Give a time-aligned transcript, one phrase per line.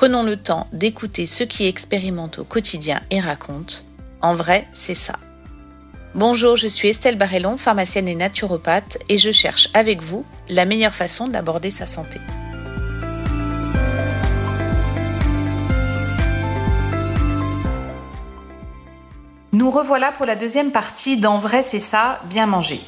[0.00, 3.74] Prenons le temps d'écouter ceux qui expérimentent au quotidien et racontent.
[4.22, 5.12] En vrai, c'est ça.
[6.14, 10.94] Bonjour, je suis Estelle Barrellon, pharmacienne et naturopathe, et je cherche avec vous la meilleure
[10.94, 12.18] façon d'aborder sa santé.
[19.52, 22.80] Nous revoilà pour la deuxième partie d'En vrai c'est ça, bien manger.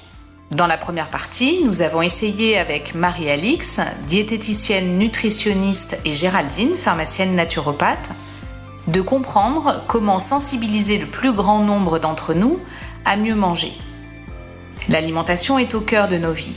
[0.57, 8.11] Dans la première partie, nous avons essayé avec Marie-Alix, diététicienne nutritionniste, et Géraldine, pharmacienne naturopathe,
[8.87, 12.59] de comprendre comment sensibiliser le plus grand nombre d'entre nous
[13.07, 13.73] à mieux manger.
[14.91, 16.57] L'alimentation est au cœur de nos vies.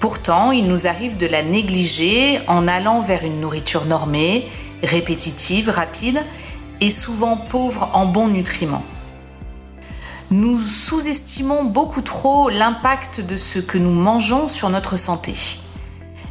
[0.00, 4.48] Pourtant, il nous arrive de la négliger en allant vers une nourriture normée,
[4.82, 6.20] répétitive, rapide
[6.80, 8.84] et souvent pauvre en bons nutriments.
[10.32, 15.34] Nous sous-estimons beaucoup trop l'impact de ce que nous mangeons sur notre santé.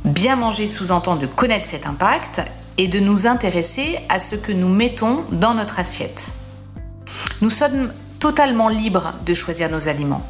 [0.03, 2.41] Bien manger sous-entend de connaître cet impact
[2.77, 6.31] et de nous intéresser à ce que nous mettons dans notre assiette.
[7.39, 10.25] Nous sommes totalement libres de choisir nos aliments,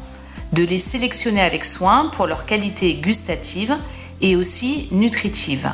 [0.52, 3.76] de les sélectionner avec soin pour leur qualité gustative
[4.20, 5.72] et aussi nutritive.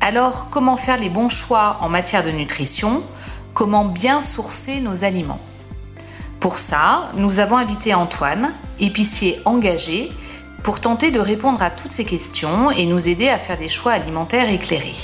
[0.00, 3.02] Alors, comment faire les bons choix en matière de nutrition?
[3.52, 5.40] Comment bien sourcer nos aliments?
[6.40, 10.10] Pour ça, nous avons invité Antoine, épicier engagé,
[10.62, 13.92] pour tenter de répondre à toutes ces questions et nous aider à faire des choix
[13.92, 14.96] alimentaires éclairés.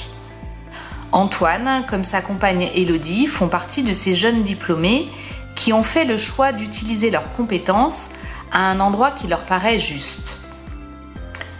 [1.12, 5.08] Antoine, comme sa compagne Elodie, font partie de ces jeunes diplômés
[5.54, 8.08] qui ont fait le choix d'utiliser leurs compétences
[8.50, 10.40] à un endroit qui leur paraît juste.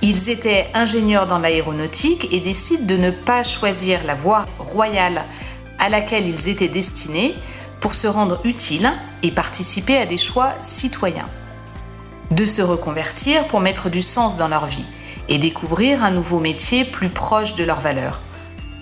[0.01, 5.25] Ils étaient ingénieurs dans l'aéronautique et décident de ne pas choisir la voie royale
[5.79, 7.35] à laquelle ils étaient destinés
[7.81, 8.93] pour se rendre utiles
[9.23, 11.29] et participer à des choix citoyens.
[12.31, 14.85] De se reconvertir pour mettre du sens dans leur vie
[15.29, 18.21] et découvrir un nouveau métier plus proche de leurs valeurs,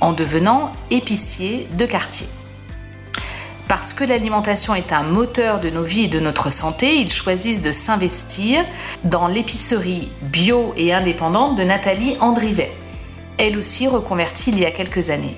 [0.01, 2.27] en devenant épicier de quartier.
[3.69, 7.63] Parce que l'alimentation est un moteur de nos vies et de notre santé, ils choisissent
[7.63, 8.65] de s'investir
[9.05, 12.73] dans l'épicerie bio et indépendante de Nathalie Andrivet,
[13.39, 15.35] elle aussi reconvertie il y a quelques années.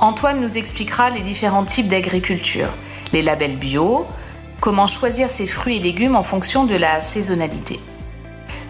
[0.00, 2.68] Antoine nous expliquera les différents types d'agriculture,
[3.12, 4.06] les labels bio,
[4.58, 7.78] comment choisir ses fruits et légumes en fonction de la saisonnalité.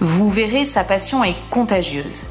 [0.00, 2.26] Vous verrez, sa passion est contagieuse.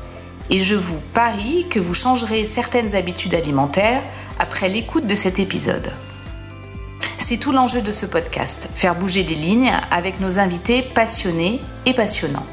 [0.50, 4.02] Et je vous parie que vous changerez certaines habitudes alimentaires
[4.38, 5.94] après l'écoute de cet épisode.
[7.18, 11.94] C'est tout l'enjeu de ce podcast, faire bouger les lignes avec nos invités passionnés et
[11.94, 12.48] passionnants.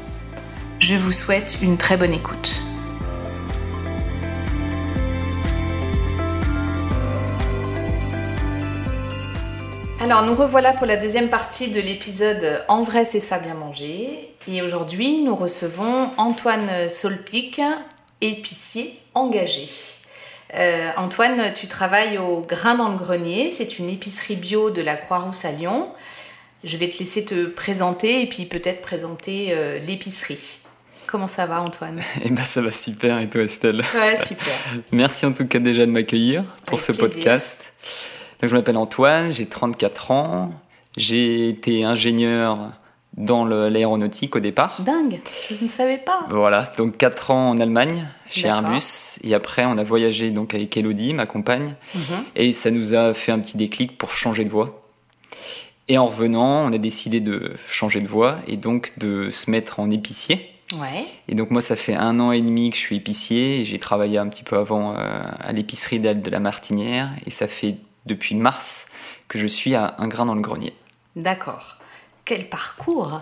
[0.79, 2.66] Je vous souhaite une très bonne écoute.
[10.09, 14.07] Alors nous revoilà pour la deuxième partie de l'épisode En vrai c'est ça bien manger.
[14.47, 17.59] Et aujourd'hui nous recevons Antoine Solpic,
[18.21, 19.67] épicier engagé.
[20.53, 24.95] Euh, Antoine, tu travailles au Grain dans le Grenier, c'est une épicerie bio de la
[24.95, 25.89] Croix-Rousse à Lyon.
[26.63, 30.59] Je vais te laisser te présenter et puis peut-être présenter euh, l'épicerie.
[31.07, 31.99] Comment ça va Antoine?
[32.23, 33.83] Eh ben ça va super et toi Estelle?
[33.93, 34.55] Ouais, super.
[34.93, 37.13] Merci en tout cas déjà de m'accueillir pour Avec ce plaisir.
[37.13, 37.57] podcast.
[38.41, 40.49] Donc, je m'appelle Antoine, j'ai 34 ans,
[40.95, 42.71] j'ai été ingénieur
[43.15, 44.75] dans l'aéronautique au départ.
[44.81, 46.27] Dingue, je ne savais pas.
[46.29, 48.45] Voilà, donc 4 ans en Allemagne chez.
[48.47, 52.01] Airbus et après on a voyagé donc avec Elodie, ma compagne, Mhm.
[52.35, 54.81] et ça nous a fait un petit déclic pour changer de voie.
[55.87, 59.79] Et en revenant, on a décidé de changer de voie et donc de se mettre
[59.79, 60.51] en épicier.
[60.73, 63.63] Ouais, Et donc moi, ça fait un an et demi que je suis épicier.
[63.63, 67.09] J'ai travaillé un petit peu avant euh, à l'épicerie d'Alde de la Martinière.
[67.25, 67.75] Et ça fait
[68.07, 68.87] depuis mars
[69.27, 70.73] que je suis à Un grain dans le grenier.
[71.15, 71.77] d'accord.
[72.25, 73.21] Quel parcours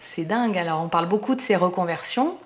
[0.00, 0.56] C'est dingue.
[0.56, 2.38] Alors on parle beaucoup de ces reconversions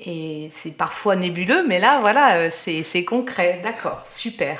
[0.00, 3.60] et c'est parfois nébuleux, mais là voilà, euh, c'est concret.
[3.62, 4.58] D'accord, super.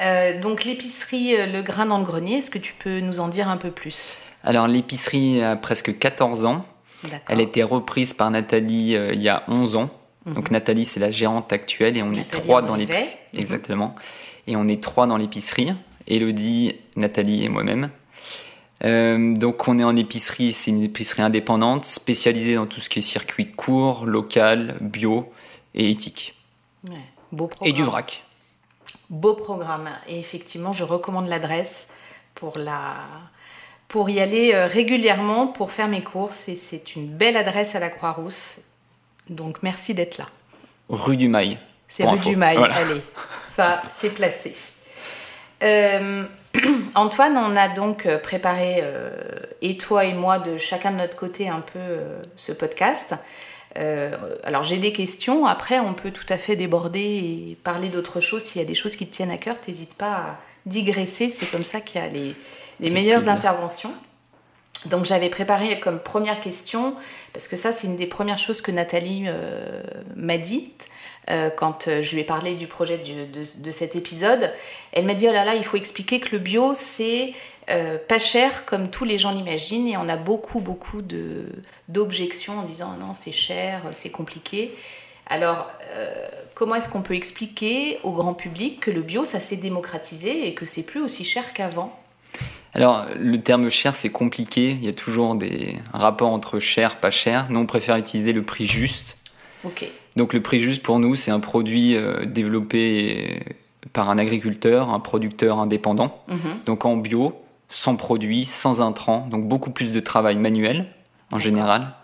[0.00, 3.28] Euh, donc l'épicerie euh, Le Grain dans le Grenier, est-ce que tu peux nous en
[3.28, 4.16] dire un peu plus?
[4.42, 6.66] Alors l'épicerie a presque 14 ans.
[7.28, 9.90] Elle a été reprise par Nathalie euh, il y a 11 ans.
[10.26, 13.16] Donc Nathalie, c'est la gérante actuelle et on est trois dans l'épicerie.
[13.32, 13.38] Mhm.
[13.38, 13.94] Exactement.
[14.48, 15.72] Et on est trois dans l'épicerie.
[16.08, 17.90] Elodie, Nathalie et moi-même.
[18.84, 22.98] Euh, donc on est en épicerie, c'est une épicerie indépendante spécialisée dans tout ce qui
[22.98, 25.32] est circuit court, local, bio
[25.74, 26.34] et éthique.
[26.88, 26.96] Ouais,
[27.32, 28.24] Beau Et du vrac.
[29.08, 29.88] Beau programme.
[30.08, 31.88] Et effectivement, je recommande l'adresse
[32.34, 32.94] pour, la...
[33.88, 36.48] pour y aller euh, régulièrement pour faire mes courses.
[36.48, 38.58] Et c'est une belle adresse à la Croix-Rousse.
[39.30, 40.26] Donc merci d'être là.
[40.88, 41.58] Rue du Mail.
[41.88, 43.02] C'est rue du Mail, allez.
[43.54, 44.54] Ça, c'est placé.
[45.62, 46.24] Euh,
[46.94, 49.10] Antoine, on a donc euh, préparé, euh,
[49.62, 51.80] et toi et moi, de chacun de notre côté, un peu
[52.34, 53.14] ce podcast.
[54.44, 58.42] alors j'ai des questions, après on peut tout à fait déborder et parler d'autres choses.
[58.42, 61.50] S'il y a des choses qui te tiennent à cœur, n'hésite pas à digresser, c'est
[61.50, 62.34] comme ça qu'il y a les,
[62.80, 63.92] les meilleures interventions.
[64.86, 66.94] Donc j'avais préparé comme première question,
[67.34, 69.26] parce que ça c'est une des premières choses que Nathalie
[70.14, 70.88] m'a dites,
[71.28, 74.52] euh, quand euh, je lui ai parlé du projet de, cet épisode.
[74.92, 77.32] Elle m'a dit, oh là là, il faut expliquer que le bio, c'est
[77.68, 81.02] euh, pas cher comme tous les gens l'imaginent et on a beaucoup, beaucoup
[81.88, 84.72] d'objections en disant, non, c'est cher, c'est compliqué.
[85.28, 85.68] Alors,
[86.54, 90.54] comment est-ce qu'on peut expliquer au grand public que le bio, ça s'est démocratisé et
[90.54, 91.92] que c'est plus aussi cher qu'avant?
[92.74, 94.70] Alors, le terme cher, c'est compliqué.
[94.70, 97.46] Il y a toujours des rapports entre cher, pas cher.
[97.50, 99.16] Nous, on préfère utiliser le prix juste.
[99.64, 99.90] Ok.
[100.16, 103.40] Donc le prix juste pour nous, c'est un produit euh, développé
[103.92, 106.38] par un agriculteur, un producteur indépendant, mhm.
[106.66, 107.34] donc en bio,
[107.68, 110.86] sans produit, sans intrants, donc beaucoup plus de travail manuel
[111.32, 111.94] en général.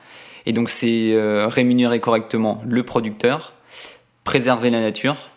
[0.47, 3.53] Et donc c'est euh, rémunérer correctement le producteur,
[4.25, 5.31] préserver la nature,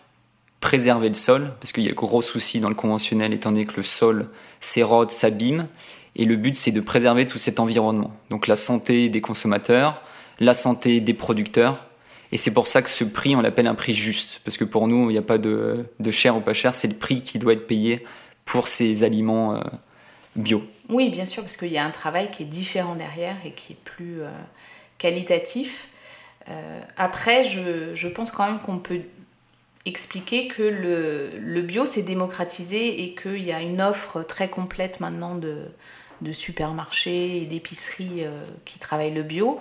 [0.60, 3.76] préserver le sol, parce qu'il y a gros souci dans le conventionnel étant donné que
[3.76, 4.28] le sol
[4.60, 5.68] s'érode, s'abîme,
[6.16, 8.12] et le but c'est de préserver tout cet environnement.
[8.30, 10.02] Donc la santé des consommateurs,
[10.40, 11.85] la santé des producteurs,
[12.32, 14.40] et c'est pour ça que ce prix, on l'appelle un prix juste.
[14.44, 16.96] Parce que pour nous, il n'y a pas de, cher ou pas cher, c'est le
[16.96, 18.04] prix qui doit être payé
[18.44, 19.60] pour ces aliments euh,
[20.34, 20.64] bio.
[20.88, 23.74] Oui, bien sûr, parce qu'il y a un travail qui est différent derrière et qui
[23.74, 24.28] est plus euh,
[24.98, 25.88] qualitatif.
[26.48, 29.00] Euh, après, je, pense quand même qu'on peut
[29.84, 35.36] expliquer que le, bio s'est démocratisé et qu'il y a une offre très complète maintenant
[35.36, 35.58] de,
[36.22, 38.24] de supermarchés et d'épiceries
[38.64, 39.60] qui travaillent le bio.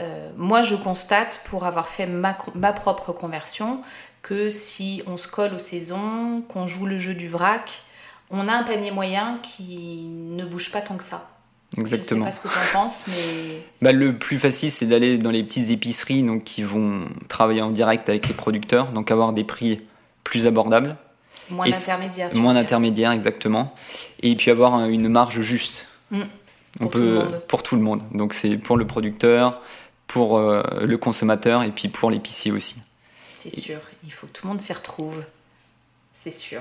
[0.00, 2.34] Euh, moi, je constate, pour avoir fait ma,
[2.72, 3.80] propre conversion,
[4.22, 7.82] que si on se colle aux saisons, qu'on joue le jeu du vrac,
[8.30, 11.28] on a un panier moyen qui ne bouge pas tant que ça.
[11.76, 12.26] Exactement.
[12.26, 13.62] Je sais pas ce que tu en penses, mais.
[13.80, 17.70] Bah, le plus facile, c'est d'aller dans les petites épiceries donc, qui vont travailler en
[17.70, 19.80] direct avec les producteurs, donc avoir des prix
[20.24, 20.96] plus abordables.
[21.50, 22.34] Moins d'intermédiaires.
[22.34, 23.74] Moins d'intermédiaires, exactement.
[24.22, 25.86] Et puis avoir une marge juste.
[26.10, 26.22] Mm.
[26.80, 27.42] On pour, peut, tout le monde.
[27.48, 28.02] pour tout le monde.
[28.12, 29.60] Donc c'est pour le producteur,
[30.06, 32.80] pour euh, le consommateur et puis pour l'épicier aussi.
[33.38, 35.22] C'est sûr, il faut que tout le monde s'y retrouve.
[36.12, 36.60] C'est sûr.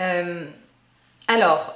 [0.00, 0.48] Euh,
[1.26, 1.74] alors,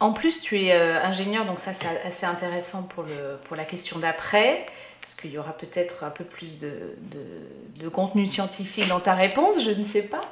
[0.00, 3.64] en plus, tu es euh, ingénieur, donc ça c'est assez intéressant pour, le, pour la
[3.64, 4.66] question d'après,
[5.04, 6.96] parce qu'il y aura peut-être un peu plus de,
[7.82, 10.22] de, contenu scientifique dans ta réponse, je ne sais pas.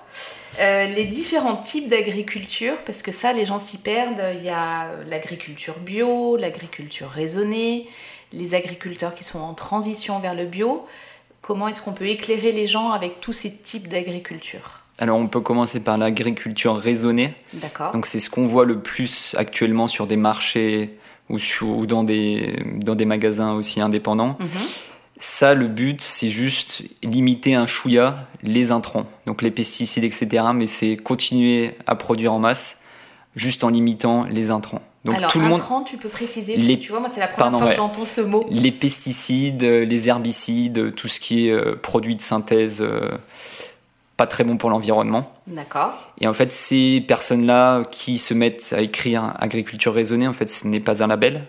[0.58, 4.24] les différents types d'agriculture, parce que ça, les gens s'y perdent.
[4.34, 7.86] Il y a l'agriculture bio, l'agriculture raisonnée,
[8.32, 10.86] les agriculteurs qui sont en transition vers le bio.
[11.42, 14.80] Comment est-ce qu'on peut éclairer les gens avec tous ces types d'agriculture?
[14.98, 17.34] Alors on peut commencer par l'agriculture raisonnée.
[17.52, 17.92] D'accord.
[17.92, 20.96] Donc c'est ce qu'on voit le plus actuellement sur des marchés
[21.32, 24.36] ou, ou dans, des, dans des magasins aussi indépendants.
[24.38, 24.48] Mhm.
[25.18, 30.46] Ça, le but, c'est juste limiter un chouïa les intrants, donc les pesticides, etc.
[30.54, 32.82] Mais c'est continuer à produire en masse,
[33.36, 34.82] juste en limitant les intrants.
[35.04, 35.60] Donc Alors, tout le monde.
[35.84, 36.78] tu peux préciser les...
[36.78, 38.46] Tu vois, moi, c'est la première fois que j'entends ce mot.
[38.50, 43.10] Les pesticides, les herbicides, tout ce qui est euh, produit de synthèse, euh,
[44.16, 45.32] pas très bon pour l'environnement.
[45.46, 45.92] D'accord.
[46.20, 50.66] Et en fait, ces personnes-là qui se mettent à écrire agriculture raisonnée, en fait, ce
[50.66, 51.46] n'est pas un label.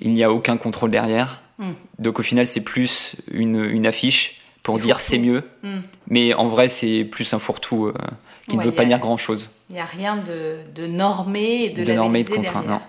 [0.00, 1.40] Il n'y a aucun contrôle derrière.
[1.58, 1.72] Hmm.
[1.98, 5.42] Donc au final, c'est plus une, une affiche pour dire c'est mieux.
[5.62, 5.80] Hmm.
[6.08, 7.94] Mais en vrai, c'est plus un fourre-tout euh,
[8.48, 9.50] qui ne veut pas dire grand-chose.
[9.68, 12.80] Il n'y a rien de, de, normé et de, de normé de contraint, non.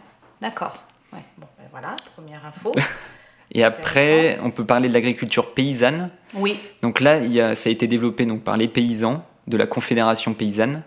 [0.42, 0.74] D'accord.
[1.14, 1.20] Ouais.
[1.38, 2.74] Bon, ben voilà, première info.
[3.52, 6.10] et après, on peut parler de l'agriculture paysanne.
[6.34, 6.58] Oui.
[6.82, 9.66] Donc là, il y a, ça a été développé donc, par les paysans de la
[9.66, 10.84] Confédération paysanne,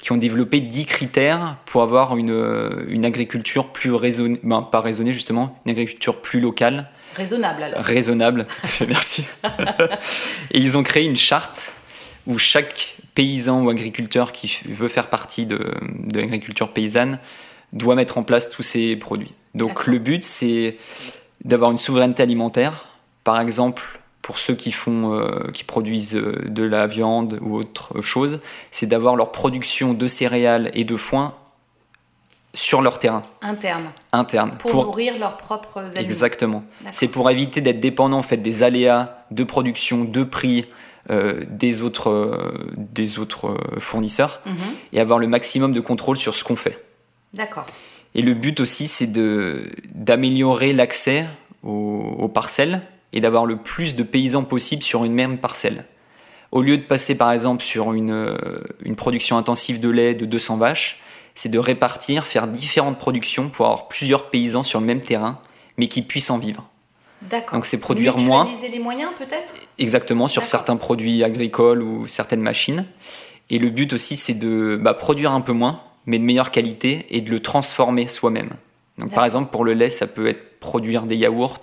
[0.00, 5.12] qui ont développé 10 critères pour avoir une, une agriculture plus raisonnée, ben, pas raisonnée
[5.12, 6.88] justement, une agriculture plus locale.
[7.16, 7.80] Raisonnable alors.
[7.80, 9.24] Raisonnable, tout à fait, merci.
[10.52, 11.74] et ils ont créé une charte
[12.28, 15.58] où chaque paysan ou agriculteur qui veut faire partie de,
[16.14, 17.18] l'agriculture paysanne
[17.72, 19.32] doit mettre en place tous ces produits.
[19.54, 20.76] Donc le but, c'est
[21.44, 22.86] d'avoir une souveraineté alimentaire.
[23.24, 23.82] Par exemple,
[24.28, 28.84] pour ceux qui, font, euh, qui produisent euh, de la viande ou autre chose, c'est
[28.84, 31.32] d'avoir leur production de céréales et de foin
[32.52, 33.22] sur leur terrain.
[33.40, 33.90] Interne.
[34.12, 34.50] Interne.
[34.58, 36.62] Pour, nourrir leurs propres Exactement.
[36.92, 40.66] C'est pour éviter d'être dépendant en fait, des aléas de production, de prix,
[41.08, 44.56] euh, des, autres, euh, des autres fournisseurs Mhm.
[44.92, 46.84] et avoir le maximum de contrôle sur ce qu'on fait.
[47.32, 47.64] D'accord.
[48.14, 49.10] Et le but aussi, c'est
[49.94, 51.24] d'améliorer l'accès
[51.62, 55.84] aux, aux parcelles et d'avoir le plus de paysans possible sur une même parcelle.
[56.50, 58.36] Au lieu de passer par exemple sur une, euh,
[58.84, 61.00] une production intensive de lait de 200 vaches,
[61.34, 65.38] c'est de répartir, faire différentes productions pour avoir plusieurs paysans sur le même terrain,
[65.76, 66.68] mais qui puissent en vivre.
[67.22, 67.54] D'accord.
[67.54, 68.44] Donc, c'est produire moins.
[68.44, 69.54] Mutualiser les moyens peut-être?
[69.78, 72.84] Exactement, sur certains produits agricoles ou certaines machines.
[73.50, 77.06] Et le but aussi, c'est de bah, produire un peu moins, mais de meilleure qualité,
[77.10, 78.50] et de le transformer soi-même.
[78.98, 81.60] Donc par exemple, pour le lait, ça peut être produire des yaourts,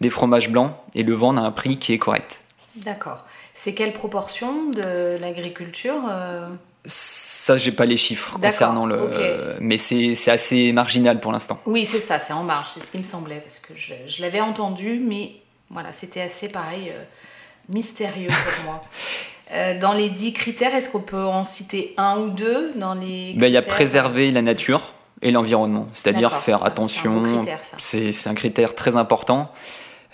[0.00, 2.40] des fromages blancs, et le vendre à un prix qui est correct.
[2.76, 3.24] D'accord.
[3.54, 6.48] C'est quelle proportion de l'agriculture euh,
[6.84, 9.56] Ça, j'ai pas les chiffres concernant le...
[9.60, 11.60] Mais c'est assez marginal pour l'instant.
[11.66, 14.22] Oui, c'est ça, c'est en marge, c'est ce qui me semblait, parce que je, je
[14.22, 15.32] l'avais entendu, mais
[15.70, 17.02] voilà, c'était assez pareil, euh,
[17.68, 18.84] mystérieux pour moi.
[19.52, 23.34] Euh, dans les dix critères, est-ce qu'on peut en citer un ou deux dans les
[23.34, 27.20] Ben, Il y a préserver la nature et l'environnement, c'est-à-dire faire attention.
[27.24, 27.76] c'est un beau critère, ça.
[27.80, 29.50] C'est c'est un critère très important.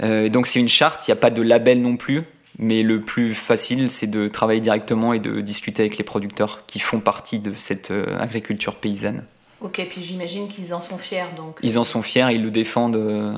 [0.03, 2.25] Euh, donc c'est une charte, il n'y a pas de label non plus,
[2.59, 6.79] mais le plus facile, c'est de travailler directement et de discuter avec les producteurs qui
[6.79, 9.25] font partie de cette euh, agriculture paysanne.
[9.61, 11.59] Ok, puis j'imagine qu'ils en sont fiers, donc.
[11.63, 13.35] Ils en sont fiers, ils le défendent euh,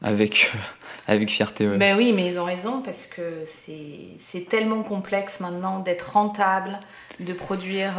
[0.00, 0.50] avec,
[1.06, 1.68] avec fierté.
[1.68, 1.76] ouais.
[1.76, 6.80] Ben oui, mais ils ont raison parce que c'est tellement complexe maintenant d'être rentable,
[7.20, 7.92] de produire.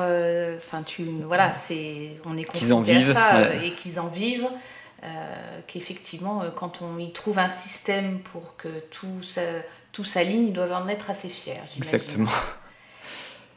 [0.58, 3.68] Enfin, tu voilà, c'est on est confronté à ça ouais.
[3.68, 4.50] et qu'ils en vivent.
[5.04, 9.42] Euh, Qu'effectivement, euh, quand on y trouve un système pour que tout ça,
[9.92, 11.54] tout s'aligne, ils doivent en être assez fiers.
[11.78, 12.30] Exactement.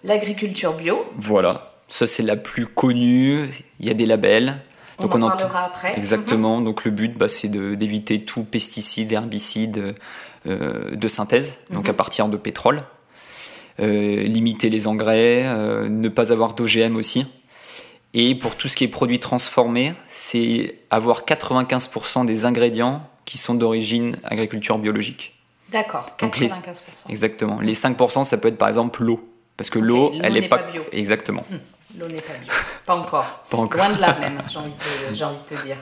[0.05, 3.49] L'agriculture bio, Voilà, ça c'est la plus connue.
[3.81, 4.59] Il y a des labels.
[4.99, 5.97] on Donc en on en- parlera après.
[5.97, 6.61] Exactement.
[6.61, 9.95] Donc le but, bah, c'est de- d'éviter tout pesticide, herbicide
[10.47, 11.91] euh, de synthèse, donc Mhm.
[11.91, 12.83] à partir de pétrole.
[13.81, 17.27] Euh, limiter les engrais, euh, ne pas avoir d'OGM aussi.
[18.15, 23.55] Et pour tout ce qui est produits transformés, c'est avoir 95% des ingrédients qui sont
[23.55, 25.35] d'origine agriculture biologique.
[25.71, 27.11] D'accord, Donc les- 95%.
[27.11, 27.61] Exactement.
[27.61, 29.21] Les 5%, ça peut être par exemple l'eau.
[29.59, 30.59] Parce que l'eau, elle n'est pas...
[30.59, 30.83] pas bio.
[30.93, 31.43] Exactement.
[31.99, 32.51] L'eau n'est pas bio.
[32.87, 33.25] Pas encore.
[33.51, 33.79] Pas encore.
[33.81, 35.77] Loin de là même, j'ai envie, envie de te dire.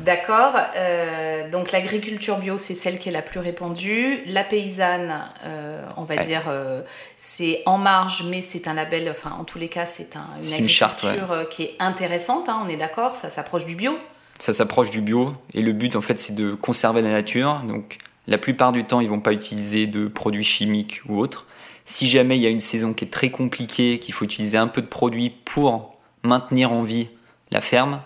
[0.00, 0.54] D'accord.
[0.76, 4.20] euh, donc l'agriculture bio, c'est celle qui est la plus répandue.
[4.26, 6.24] La paysanne, euh, on va Ouais.
[6.26, 6.82] dire, euh,
[7.16, 9.08] c'est en marge, mais c'est un label.
[9.10, 11.46] Enfin, en tous les cas, c'est un, une agriculture une charte, ouais.
[11.50, 12.48] qui est intéressante.
[12.48, 13.14] hein, on est d'accord.
[13.14, 13.98] Ça s'approche du bio.
[14.38, 17.60] Ça s'approche du bio et le but en fait c'est de conserver la nature.
[17.66, 21.46] Donc la plupart du temps ils vont pas utiliser de produits chimiques ou autres.
[21.86, 24.66] Si jamais il y a une saison qui est très compliquée, qu'il faut utiliser un
[24.68, 27.08] peu de produits pour maintenir en vie
[27.50, 28.02] la ferme,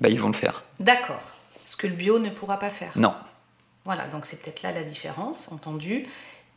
[0.00, 0.62] bah, ils vont le faire.
[0.80, 1.22] D'accord.
[1.64, 2.90] Ce que le bio ne pourra pas faire.
[2.96, 3.14] Non,
[3.84, 4.06] Voilà.
[4.08, 6.06] Donc c'est peut-être là la différence, entendu.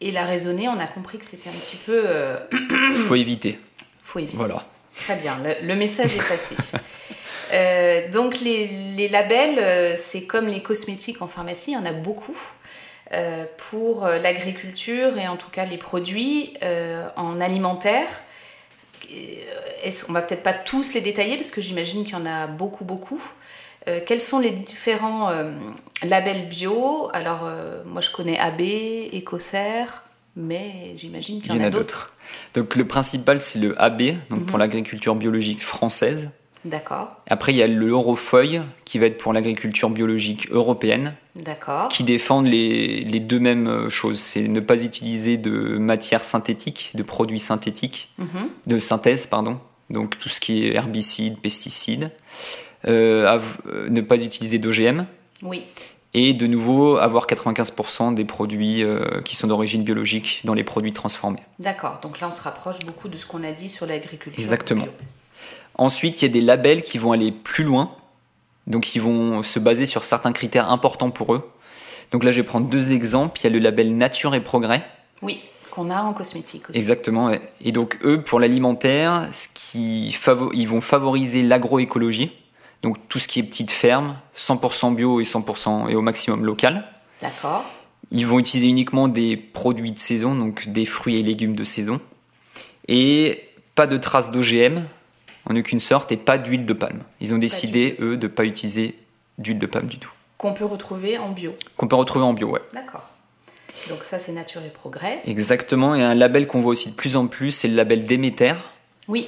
[0.01, 2.01] Et la raisonnée, on a compris que c'était un petit peu.
[2.05, 2.37] euh,
[3.07, 3.59] faut éviter.
[4.03, 4.37] faut éviter.
[4.37, 4.65] Voilà.
[4.95, 6.55] Très bien, le, le message est passé.
[7.51, 11.85] Euh, donc les, les labels, euh, c'est comme les cosmétiques en pharmacie, il y en
[11.85, 12.37] a beaucoup.
[13.11, 16.57] Euh, pour l'agriculture et en tout cas les produits
[17.15, 18.07] en alimentaire.
[20.09, 22.85] On va peut-être pas tous les détailler parce que j'imagine qu'il y en a beaucoup,
[22.85, 23.21] beaucoup.
[23.87, 25.51] Euh, quels sont les différents euh,
[26.03, 27.09] labels bio?
[27.13, 28.61] Alors, euh, moi je connais AB,
[29.13, 29.85] Ecocer,
[30.35, 32.07] mais j'imagine qu'il y en, a d'autres.
[32.53, 34.45] Donc le principal c'est le AB, donc Mhm.
[34.45, 36.31] pour l'agriculture biologique française.
[36.65, 41.13] D'accord, Après il y a le Eurofeuille qui va être pour l'agriculture biologique européenne.
[41.35, 41.89] d'accord.
[41.89, 44.19] qui défendent les, les deux mêmes choses.
[44.21, 48.49] C'est ne pas utiliser de matières synthétiques, de produits synthétiques, Mhm.
[48.67, 49.59] de synthèse, pardon.
[49.89, 52.11] Donc tout ce qui est herbicides, pesticides.
[52.87, 53.39] Euh,
[53.89, 55.05] ne pas utiliser d'OGM.
[55.41, 55.63] Oui,
[56.13, 60.93] Et de nouveau, avoir 95% des produits euh, qui sont d'origine biologique dans les produits
[60.93, 61.39] transformés.
[61.59, 61.99] d'accord.
[62.01, 64.41] Donc là, on se rapproche beaucoup de ce qu'on a dit sur l'agriculture.
[64.41, 64.83] Exactement.
[64.83, 64.91] bio.
[65.75, 67.95] Ensuite, il y a des labels qui vont aller plus loin.
[68.67, 71.41] Donc, ils vont se baser sur certains critères importants pour eux.
[72.11, 73.39] Donc là, je vais prendre deux exemples.
[73.41, 74.85] Il y a le label Nature et Progrès.
[75.21, 75.39] Oui,
[75.71, 76.77] qu'on a en cosmétique aussi.
[76.77, 77.25] Exactement.
[77.25, 77.41] ouais.
[77.61, 79.29] Et donc eux, pour l'alimentaire,
[79.73, 80.15] ils
[80.67, 82.31] vont favoriser l'agroécologie,
[82.83, 86.85] donc tout ce qui est petite ferme, 100% bio et 100% et au maximum local.
[87.21, 87.65] D'accord.
[88.11, 91.99] Ils vont utiliser uniquement des produits de saison, donc des fruits et légumes de saison,
[92.87, 93.41] et
[93.73, 94.83] pas de traces d'OGM
[95.49, 97.01] en aucune sorte et pas d'huile de palme.
[97.21, 98.95] Ils ont décidé eux de pas utiliser
[99.37, 100.11] d'huile de palme du tout.
[100.37, 101.55] Qu'on peut retrouver en bio.
[101.77, 102.61] Qu'on peut retrouver en bio, ouais.
[102.73, 103.09] D'accord.
[103.89, 105.21] Donc ça, c'est Nature et Progrès.
[105.25, 105.95] Exactement.
[105.95, 108.53] Et un label qu'on voit aussi de plus en plus, c'est le label Déméter.
[109.07, 109.27] Oui,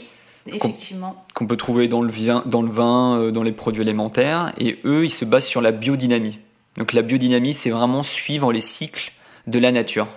[0.52, 1.26] effectivement.
[1.34, 4.54] qu'on peut trouver dans le vin, dans, le vin euh, dans les produits alimentaires.
[4.60, 6.40] Et eux, ils se basent sur la biodynamie.
[6.78, 9.12] Donc la biodynamie, c'est vraiment suivre les cycles
[9.48, 10.08] de la nature.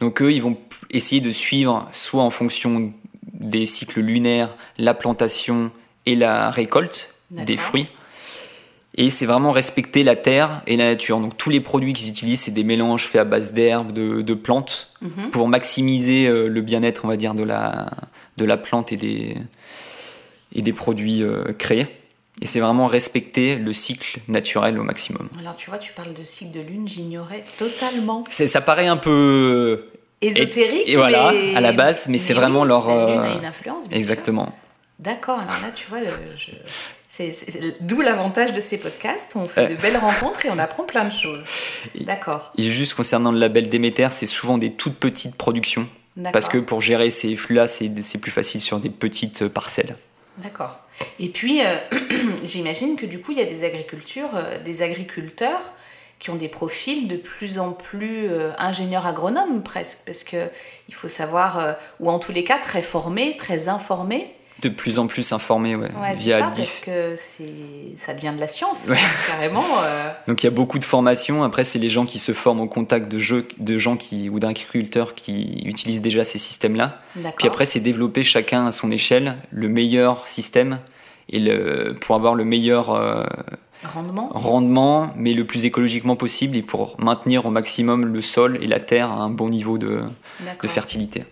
[0.00, 0.56] Donc eux, ils vont
[0.90, 2.92] essayer de suivre soit en fonction
[3.34, 5.70] des cycles lunaires, la plantation
[6.06, 7.86] et la récolte des fruits.
[8.96, 11.20] Et c'est vraiment respecter la terre et la nature.
[11.20, 14.88] Donc tous les produits qu'ils utilisent, c'est des mélanges faits à base d'herbes, de, plantes,
[15.00, 15.30] Mhm.
[15.30, 17.88] pour maximiser euh, le bien-être, on va dire, de la,
[18.40, 19.36] de la plante et des,
[20.54, 21.86] et des produits euh, créés.
[22.42, 25.28] Et c'est vraiment respecter le cycle naturel au maximum.
[25.38, 28.24] Alors tu vois, tu parles de cycle de lune, j'ignorais totalement.
[28.30, 29.86] C'est, ça paraît un peu
[30.22, 33.38] Ésotérique, et voilà, mais- à la base, mais c'est vraiment leur, La lune euh, a
[33.38, 33.96] une influence, bien sûr.
[33.96, 34.54] exactement.
[34.98, 35.98] D'accord, alors là, tu vois,
[36.36, 36.50] je-
[37.82, 39.32] d'où l'avantage de ces podcasts.
[39.36, 41.44] On fait de belles rencontres et on apprend plein de choses.
[42.00, 42.52] D'accord.
[42.56, 45.86] Et juste concernant le label Déméter, c'est souvent des toutes petites productions.
[46.32, 49.96] Parce que pour gérer ces flux-là, c'est, plus facile sur des petites parcelles.
[50.38, 50.78] D'accord.
[51.18, 51.76] Et puis, euh,
[52.44, 55.62] j'imagine que du coup, il y a des agricultures, euh, des agriculteurs
[56.18, 60.50] qui ont des profils de plus en plus euh, ingénieurs agronomes presque, parce que
[60.88, 64.34] il faut savoir, ou en tous les cas très formés, très informés.
[64.62, 68.12] De plus en plus informés, ouais, Ouais, c'est via ça, diff- parce que c'est, ça
[68.14, 68.96] devient de la science, Ouais.
[69.28, 69.64] carrément.
[69.82, 71.42] euh, Donc il y a beaucoup de formations.
[71.44, 74.38] Après, c'est les gens qui se forment au contact de jeux, de gens qui, ou
[74.38, 76.98] d'agriculteurs qui utilisent déjà ces systèmes-là.
[77.16, 77.34] D'accord.
[77.36, 80.78] Puis après, c'est développer chacun à son échelle le meilleur système
[81.28, 83.24] et le, pour avoir le meilleur euh,
[83.82, 84.28] Rendement.
[84.34, 88.78] rendement, mais le plus écologiquement possible et pour maintenir au maximum le sol et la
[88.80, 90.02] terre à un bon niveau de,
[90.68, 91.24] fertilité.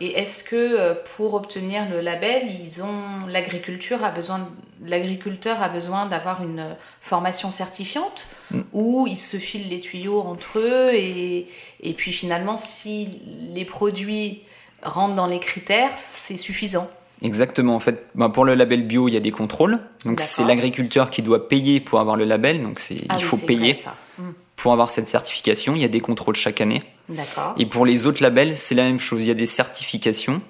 [0.00, 4.48] Et est-ce que euh, pour obtenir le label, ils ont l'agriculture a besoin
[4.84, 8.60] l'agriculteur a besoin d'avoir une euh, formation certifiante Mm.
[8.72, 11.48] ou ils se filent les tuyaux entre eux et,
[11.80, 13.08] et puis finalement si
[13.54, 14.42] les produits
[14.84, 16.88] rentrent dans les critères, c'est suffisant.
[17.22, 17.74] Exactement.
[17.74, 19.80] En fait, ben, pour le label bio, il y a des contrôles.
[20.04, 22.62] Donc c'est l'agriculteur qui doit payer pour avoir le label.
[22.62, 23.90] Donc c'est, Ah il oui, faut payer vrai.
[24.18, 24.30] Mm.
[24.54, 25.74] pour avoir cette certification.
[25.74, 26.82] Il y a des contrôles chaque année.
[27.08, 27.54] D'accord.
[27.58, 29.22] Et pour les autres labels, c'est la même chose.
[29.22, 30.40] Il y a des certifications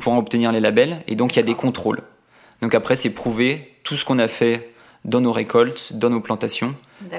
[0.00, 2.00] pour obtenir les labels, et donc il y a des contrôles.
[2.60, 4.72] Donc après, c'est prouver tout ce qu'on a fait
[5.04, 6.74] dans nos récoltes, dans nos plantations,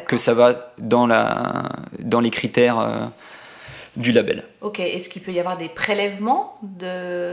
[0.07, 3.05] que ça va dans, la, dans les critères euh,
[3.97, 4.45] du label.
[4.61, 7.31] Ok, est-ce qu'il peut y avoir des prélèvements de,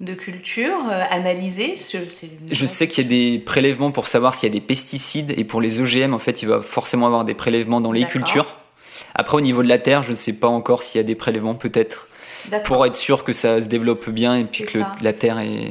[0.00, 1.76] de culture euh, analysés?
[2.52, 5.42] Je, sais qu'il y a des prélèvements pour savoir s'il y a des pesticides, et
[5.42, 8.46] pour les OGM, en fait, il va forcément avoir des prélèvements dans les cultures.
[9.14, 11.14] Après, au niveau de la terre, je ne sais pas encore s'il y a des
[11.14, 12.08] prélèvements, peut-être,
[12.64, 15.70] pour être sûr que ça se développe bien et puis que le- la terre est...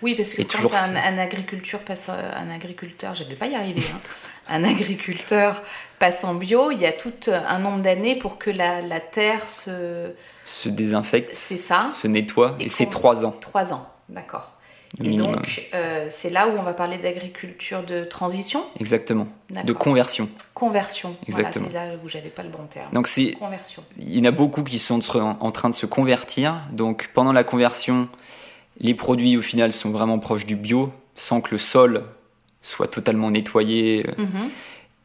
[0.00, 3.54] Oui, parce que quand toujours un, agriculteur passe, euh, un agriculteur, je vais pas y
[3.54, 3.98] arriver, hein.
[4.48, 5.62] un agriculteur
[6.00, 9.48] passe en bio, il y a tout un nombre d'années pour que la, la terre
[9.48, 10.12] se,
[10.44, 13.30] se désinfecte, c'est ça, se nettoie, Et et, c'est trois ans.
[13.40, 14.50] trois ans, d'accord.
[15.00, 15.36] Et minimum.
[15.36, 19.26] donc euh, c'est là où on va parler d'agriculture de transition, Exactement.
[19.64, 20.28] De conversion.
[20.52, 21.16] conversion.
[21.26, 21.66] Exactement.
[21.70, 22.90] Voilà, c'est là où j'avais pas le bon terme.
[22.92, 23.82] Donc c'est, Conversion.
[23.98, 26.60] il y en a beaucoup qui sont en train de se convertir.
[26.72, 28.06] Donc pendant la conversion,
[28.80, 32.04] les produits au final sont vraiment proches du bio, sans que le sol
[32.60, 34.04] soit totalement nettoyé.
[34.18, 34.50] Mhm.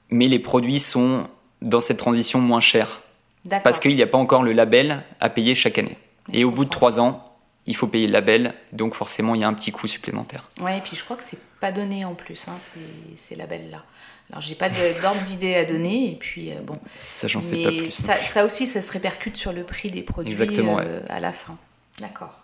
[0.09, 1.27] Mais les produits sont
[1.61, 3.01] dans cette transition moins chers
[3.45, 3.63] D'accord.
[3.63, 5.97] parce qu'il n'y a pas encore le label à payer chaque année.
[6.33, 7.23] Et au bout de trois ans,
[7.67, 10.43] il faut payer le label, donc forcément il y a un petit coût supplémentaire.
[10.59, 12.79] Ouais, et puis je crois que c'est pas donné en plus, hein, ces,
[13.17, 13.83] ces labels-là.
[14.29, 16.73] Alors j'ai pas d'ordre d'idée à donner, et puis euh, bon.
[16.97, 17.91] Ça, j'en sais pas plus.
[17.91, 18.25] Ça, plus.
[18.25, 21.57] ça aussi, ça se répercute sur le prix des produits Exactement, euh, à la fin.
[21.99, 22.41] D'accord.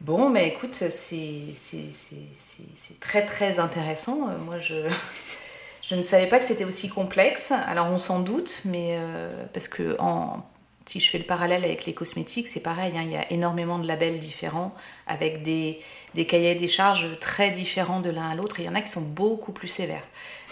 [0.00, 1.54] Bon, mais écoute, c'est
[3.00, 4.28] très très intéressant.
[4.28, 4.74] Euh, Moi, je,
[5.82, 7.52] je ne savais pas que c'était aussi complexe.
[7.66, 10.44] Alors, on s'en doute, mais euh, parce que en,
[10.86, 12.92] si je fais le parallèle avec les cosmétiques, c'est pareil.
[12.96, 14.72] hein, il y a énormément de labels différents
[15.06, 15.78] avec des,
[16.14, 18.60] des cahiers des charges très différents de l'un à l'autre.
[18.60, 20.04] Et il y en a qui sont beaucoup plus sévères.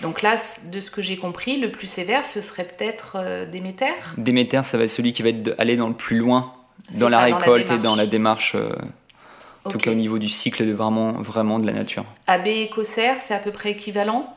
[0.02, 0.36] Donc là,
[0.72, 3.86] de ce que j'ai compris, le plus sévère, ce serait peut-être euh, Déméter
[4.18, 6.52] Déméter, ça va être celui qui va être aller dans le plus loin
[6.92, 8.68] dans la ça, dans la récolte et dans la démarche, euh,
[9.64, 9.84] en tout Ok.
[9.84, 12.04] cas au niveau du cycle de vraiment, vraiment de la nature.
[12.26, 14.34] AB Écossaire, c'est à peu près équivalent?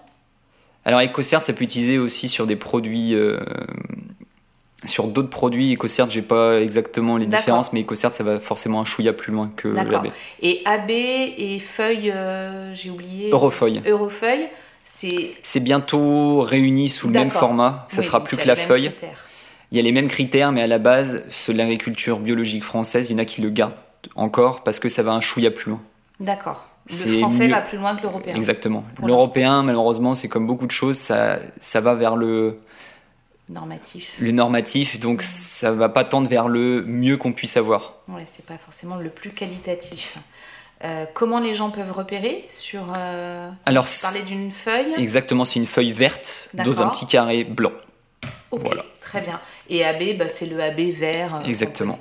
[0.86, 3.38] Alors EcoCert, ça peut utiliser aussi sur des produits, euh,
[4.86, 5.74] sur d'autres produits.
[5.74, 9.50] EcoCert, j'ai pas exactement les différences, mais EcoCert, ça va forcément un chouïa plus loin
[9.56, 10.08] que l'AB.
[10.42, 13.30] Et AB et Feuille, euh, j'ai oublié.
[13.32, 13.82] Eurofeuille.
[13.88, 14.48] Eurofeuille,
[14.84, 15.32] c'est.
[15.42, 17.86] C'est bientôt réuni sous le même format.
[17.90, 18.90] Ça Oui, sera plus que la feuille.
[18.90, 19.26] critères.
[19.72, 23.08] Il y a les mêmes critères, mais à la base, l'agriculture biologique française.
[23.10, 23.76] Il y en a qui le gardent
[24.16, 25.82] encore parce que ça va un chouïa plus loin.
[26.20, 26.66] D'accord.
[26.90, 27.54] Le français mieux.
[27.54, 28.34] va plus loin que l'européen.
[28.34, 28.86] Exactement.
[29.06, 32.52] L'européen, malheureusement, c'est comme beaucoup de choses, ça, ça va vers le,
[33.50, 34.16] Normatif.
[34.20, 37.94] le normatif, donc ça va pas tendre vers le mieux qu'on puisse avoir.
[38.10, 40.18] Ouais, c'est pas forcément le plus qualitatif.
[40.84, 42.94] Euh, comment les gens peuvent repérer sur.
[42.98, 43.50] Euh...
[43.66, 47.72] Alors, Tu parlais d'une feuille exactement, c'est une feuille verte dans un petit carré blanc.
[48.52, 48.84] Ok, Voilà.
[49.02, 49.40] très bien.
[49.70, 51.36] Et AB, bah, c'est le AB vert.
[51.38, 52.00] euh, Exactement.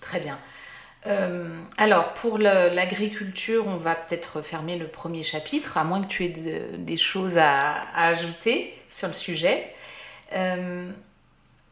[0.00, 0.36] Très bien.
[1.06, 6.24] Euh, alors, pour l'agriculture, on va peut-être fermer le premier chapitre, à moins que tu
[6.24, 7.56] aies de- des choses à,
[7.94, 9.72] à ajouter sur le sujet.
[10.34, 10.90] Euh,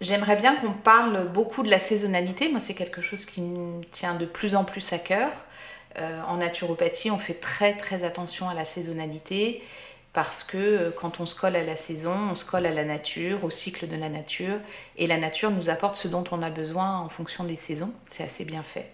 [0.00, 2.48] J'aimerais bien qu'on parle beaucoup de la saisonnalité.
[2.48, 5.30] Moi, c'est quelque chose qui me tient de plus en plus à cœur.
[5.98, 9.62] Euh, en naturopathie, on fait très très attention à la saisonnalité
[10.14, 12.84] parce que euh, quand on se colle à la saison, on se colle à la
[12.84, 14.56] nature, au cycle de la nature,
[14.96, 17.92] et la nature nous apporte ce dont on a besoin en fonction des saisons.
[18.08, 18.90] C'est assez bien fait.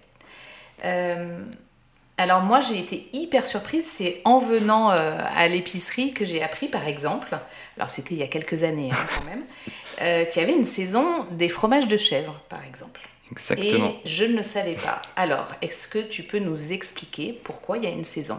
[2.18, 6.68] Alors moi j'ai été hyper surprise, c'est en venant euh, à l'épicerie que j'ai appris
[6.68, 7.38] par exemple,
[7.76, 9.42] alors c'était il y a quelques années hein, quand même,
[10.02, 13.00] euh, qu'il y avait une saison des fromages de chèvre par exemple.
[13.31, 13.88] Exactement.
[13.88, 15.02] Et je ne le savais pas.
[15.16, 18.38] Alors est-ce que tu peux nous expliquer pourquoi il y a une saison?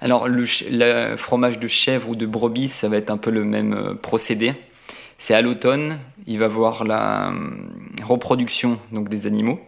[0.00, 3.74] Alors, le, fromage de chèvre ou de brebis, ça va être un peu le même
[3.74, 4.54] euh, procédé.
[5.18, 7.68] C'est à l'automne, il va y avoir la hum,
[8.04, 9.58] reproduction donc, des animaux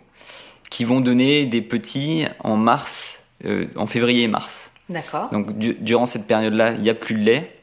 [0.71, 4.73] qui vont donner des petits en mars, euh, en février et mars.
[4.89, 7.57] D'accord Donc, du- durant cette période-là, il n'y a plus de lait.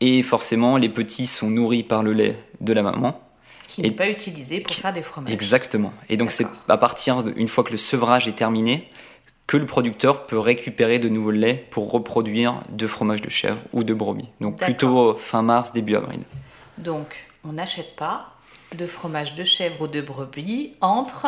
[0.00, 3.20] Et forcément, les petits sont nourris par le lait de la maman.
[3.66, 5.32] Qui n'est pas utilisé pour faire des fromages.
[5.32, 5.92] Exactement.
[6.08, 8.88] Et donc, c'est à partir, de- une fois que le sevrage est terminé,
[9.46, 13.58] que le producteur peut récupérer de nouveau le lait pour reproduire de fromage de chèvre
[13.72, 14.28] ou de brebis.
[14.40, 16.20] Donc, plutôt fin mars, début avril.
[16.78, 18.34] Donc, on n'achète pas
[18.76, 21.26] de fromage de chèvre ou de brebis entre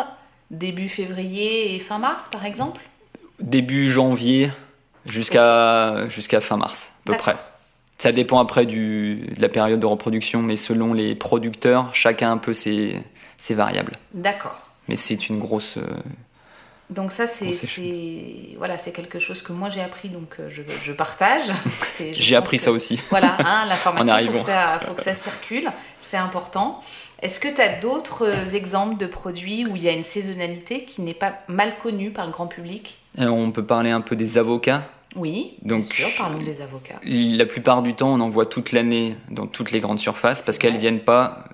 [0.51, 2.81] début février et fin mars, par exemple?
[3.41, 4.51] Début janvier
[5.07, 7.35] jusqu'à jusqu'à fin mars, à peu près.
[7.99, 12.39] Ça dépend après du, de la période de reproduction, mais selon les producteurs, chacun un
[12.39, 12.97] peu ses,
[13.37, 13.93] ses variables.
[14.15, 14.69] D'accord.
[14.89, 15.77] Mais c'est une grosse.
[15.77, 15.83] euh,
[16.89, 17.53] Donc ça, c'est
[18.57, 21.43] voilà, c'est quelque chose que moi j'ai appris, donc euh, je, je partage.
[22.13, 22.99] J'ai appris que- ça aussi.
[23.11, 24.45] Voilà, hein, l'information, il faut, arrivant.
[24.45, 26.81] que ça- faut que ça circule, c'est important.
[27.23, 30.85] Est-ce que tu as d'autres euh, exemples de produits où il y a une saisonnalité
[30.85, 32.99] qui n'est pas mal connue par le grand public?
[33.19, 34.83] Alors, on peut parler un peu des avocats.
[35.17, 36.95] Oui, Donc, bien sûr, parlons des avocats.
[37.03, 40.57] La plupart du temps, on en voit toute l'année dans toutes les grandes surfaces parce
[40.57, 40.79] qu'elles Ouais.
[40.79, 41.45] viennent pas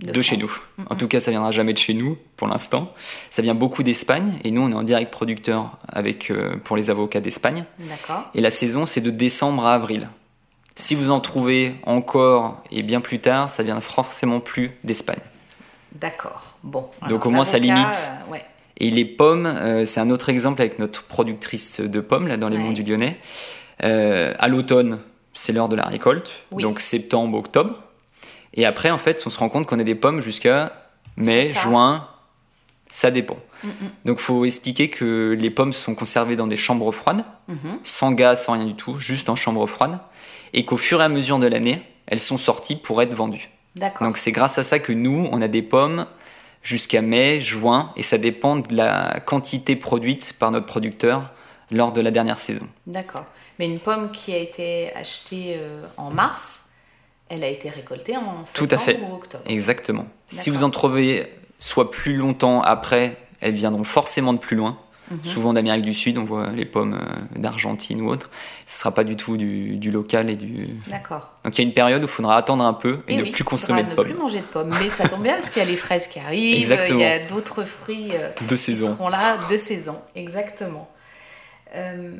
[0.00, 0.50] de, De chez nous.
[0.90, 2.92] En tout cas, ça viendra jamais de chez nous pour l'instant.
[3.30, 6.88] Ça vient beaucoup d'Espagne et nous, on est en direct producteur avec, euh, pour les
[6.90, 7.64] avocats d'Espagne.
[7.80, 8.24] D'accord.
[8.34, 10.08] Et la saison, c'est de décembre à avril.
[10.74, 15.18] Si vous en trouvez encore et bien plus tard, ça vient forcément plus d'Espagne.
[15.94, 16.56] D'accord.
[16.62, 16.88] Bon.
[17.08, 18.12] Donc, au moins, ça limite.
[18.28, 18.44] euh, ouais.
[18.78, 22.48] Et les pommes, euh, c'est un autre exemple avec notre productrice de pommes là dans
[22.48, 22.62] les Ouais.
[22.62, 23.18] monts du Lyonnais.
[23.84, 24.98] Euh, à l'automne,
[25.34, 26.62] c'est l'heure de la récolte, Oui.
[26.62, 27.82] donc septembre, octobre.
[28.54, 30.72] Et après, en fait, on se rend compte qu'on a des pommes jusqu'à
[31.16, 32.06] mai, juin,
[32.90, 33.36] ça dépend.
[34.04, 37.78] Donc, il faut expliquer que les pommes sont conservées dans des chambres froides, Mhm.
[37.84, 39.98] sans gaz, sans rien du tout, juste en chambre froide,
[40.52, 43.48] et qu'au fur et à mesure de l'année, elles sont sorties pour être vendues.
[43.76, 44.06] D'accord.
[44.06, 46.06] Donc c'est grâce à ça que nous, on a des pommes
[46.62, 51.30] jusqu'à mai, juin, et ça dépend de la quantité produite par notre producteur
[51.70, 52.66] lors de la dernière saison.
[52.86, 53.24] D'accord.
[53.58, 56.66] Mais une pomme qui a été achetée euh, en mars,
[57.28, 59.00] elle a été récoltée en Tout septembre à fait.
[59.00, 59.44] ou octobre.
[59.46, 60.06] Exactement.
[60.28, 61.26] Si vous en trouvez
[61.58, 64.78] soit plus longtemps après, elles viendront forcément de plus loin.
[65.10, 65.24] Mhm.
[65.24, 68.30] Souvent d'Amérique du Sud, on voit les pommes euh, d'Argentine ou autre.
[68.66, 70.66] Ce ne sera pas du tout du, du local et du.
[70.86, 71.32] D'accord.
[71.44, 73.22] Donc il y a une période où il faudra attendre un peu et, Eh ne
[73.24, 74.04] oui, plus consommer de ne pommes.
[74.06, 74.72] plus manger de pommes.
[74.80, 76.98] Mais ça tombe bien parce qu'il y a les fraises qui arrivent, Exactement.
[77.00, 78.94] il y a d'autres fruits euh, De qui saison.
[78.94, 79.98] seront là de saison.
[80.14, 80.88] Exactement.
[81.74, 82.14] Euh,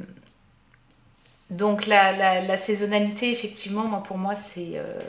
[1.50, 5.00] donc la, la- la saisonnalité, effectivement, moi, pour moi, c'est euh,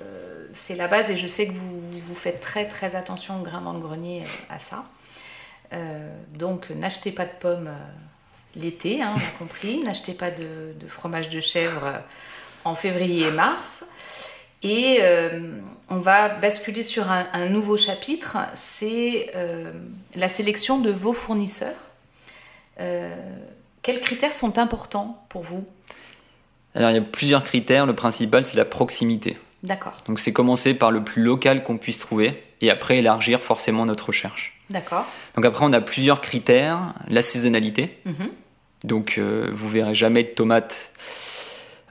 [0.78, 3.74] la base et je sais que vous, vous faites très très attention au grain dans
[3.74, 4.84] le grenier à ça.
[5.72, 9.80] Euh, donc n'achetez pas de pommes euh, l'été, hein, on a compris.
[9.84, 12.00] N'achetez pas de, de fromage de chèvre euh,
[12.66, 13.86] en février et mars.
[14.64, 19.74] Et euh, on va basculer sur un, un nouveau chapitre, c'est euh,
[20.16, 21.76] la sélection de vos fournisseurs.
[22.80, 23.14] Euh,
[23.82, 25.66] quels critères sont importants pour vous?
[26.76, 27.86] Alors il y a plusieurs critères.
[27.86, 29.38] Le principal, c'est la proximité.
[29.64, 33.86] D'accord, Donc c'est commencer par le plus local qu'on puisse trouver et après élargir forcément
[33.86, 34.53] notre recherche.
[34.70, 35.06] D'accord.
[35.36, 38.00] Donc après on a plusieurs critères, la saisonnalité.
[38.06, 38.30] Mhm.
[38.84, 40.90] Donc euh, vous verrez jamais de tomates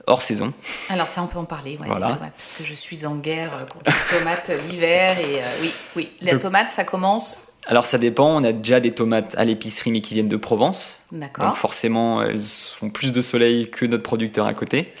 [0.05, 0.53] hors saison.
[0.89, 2.07] Alors ça, on peut en parler, ouais, Voilà.
[2.07, 5.17] les tomates, parce que je suis en guerre contre les tomates l'hiver.
[5.19, 7.49] Et euh, oui, oui, la Donc- tomate, ça commence.
[7.67, 10.99] Alors ça dépend, on a déjà des tomates à l'épicerie mais qui viennent de Provence.
[11.13, 12.41] Donc D'accord, forcément elles
[12.81, 14.93] ont plus de soleil que notre producteur à côté.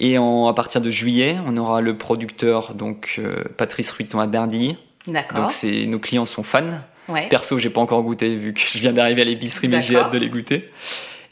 [0.00, 4.26] Et en- à partir de juillet, on aura le producteur donc euh, Patrice Ruiton à
[4.26, 4.76] Dardilly.
[5.06, 5.38] d'accord.
[5.38, 6.68] Donc c'est nos clients sont fans.
[7.08, 7.28] Ouais.
[7.28, 10.12] Perso, j'ai pas encore goûté vu que je viens d'arriver à l'épicerie, mais j'ai hâte
[10.12, 10.70] de les goûter.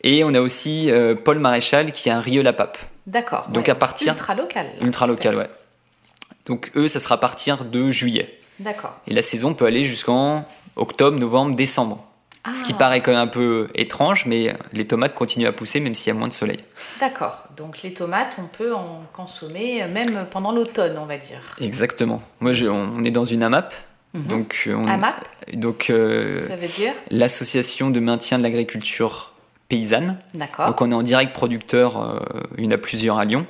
[0.05, 3.49] Et on a aussi euh, Paul Maréchal qui a un Rieux la Pape, D'accord.
[3.49, 3.71] Donc ouais.
[3.71, 4.67] à partir- Ultra local.
[4.81, 5.49] ultra local, ouais.
[6.47, 8.39] Donc eux, ça sera à partir de juillet.
[8.59, 8.93] D'accord.
[9.07, 10.45] Et la saison peut aller jusqu'en
[10.77, 12.05] octobre, novembre, décembre.
[12.57, 12.79] Ce qui Ah.
[12.79, 16.17] paraît quand même un peu étrange, mais les tomates continuent à pousser même s'il y
[16.17, 16.59] a moins de soleil.
[16.99, 17.47] D'accord.
[17.57, 21.41] Donc les tomates, on peut en consommer euh, même pendant l'automne, on va dire.
[21.61, 22.21] Exactement.
[22.41, 23.73] Moi, je- on est dans une AMAP.
[24.15, 29.33] Donc, euh, on- AMAP donc euh, Ça veut dire l'association de maintien de l'agriculture
[29.69, 30.19] paysanne.
[30.35, 30.67] D'accord.
[30.67, 32.19] Donc on est en direct producteur, euh,
[32.59, 33.47] il y en a plusieurs à Lyon.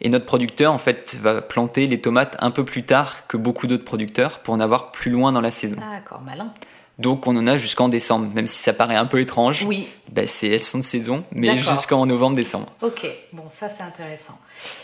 [0.00, 3.66] Et notre producteur en fait va planter les tomates un peu plus tard que beaucoup
[3.66, 5.76] d'autres producteurs pour en avoir plus loin dans la saison.
[5.82, 6.50] Ah, D'accord, malin.
[6.98, 9.64] Donc on en a jusqu'en décembre, même si ça paraît un peu étrange.
[9.66, 9.88] Oui.
[10.12, 12.66] ben, c'est, elles sont de saison, mais jusqu'en novembre-décembre.
[12.82, 14.38] Ok, bon, ça c'est intéressant.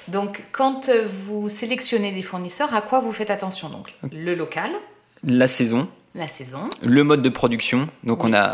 [0.09, 4.70] Donc, quand euh, vous sélectionnez des fournisseurs, à quoi vous faites attention Donc, le local,
[5.27, 6.61] La saison, la saison.
[6.83, 8.31] le mode de production, donc Oui.
[8.31, 8.47] on a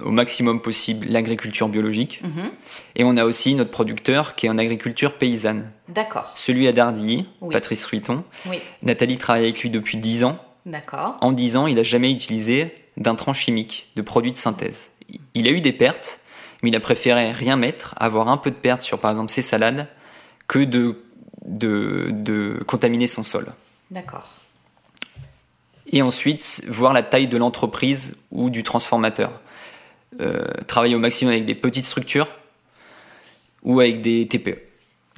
[0.00, 2.50] euh, au maximum possible l'agriculture biologique, Mhm.
[2.96, 5.70] et on a aussi notre producteur qui est en agriculture paysanne.
[5.88, 7.52] D'accord, Celui à Dardilly, Oui.
[7.52, 8.22] Patrice Ruiton.
[8.46, 10.38] oui, Nathalie travaille avec lui depuis 10 ans.
[10.66, 11.16] d'accord.
[11.22, 14.90] En 10 ans, il n'a jamais utilisé d'intrants chimiques, de produits de synthèse.
[15.34, 16.20] Il a eu des pertes,
[16.62, 19.40] mais il a préféré rien mettre, avoir un peu de pertes sur par exemple ses
[19.42, 19.88] salades,
[20.46, 21.02] que de,
[21.46, 23.46] de, de contaminer son sol.
[23.90, 24.28] D'accord.
[25.90, 29.30] Et ensuite, voir la taille de l'entreprise ou du transformateur.
[30.20, 32.28] Euh, travailler au maximum avec des petites structures
[33.62, 34.58] ou avec des TPE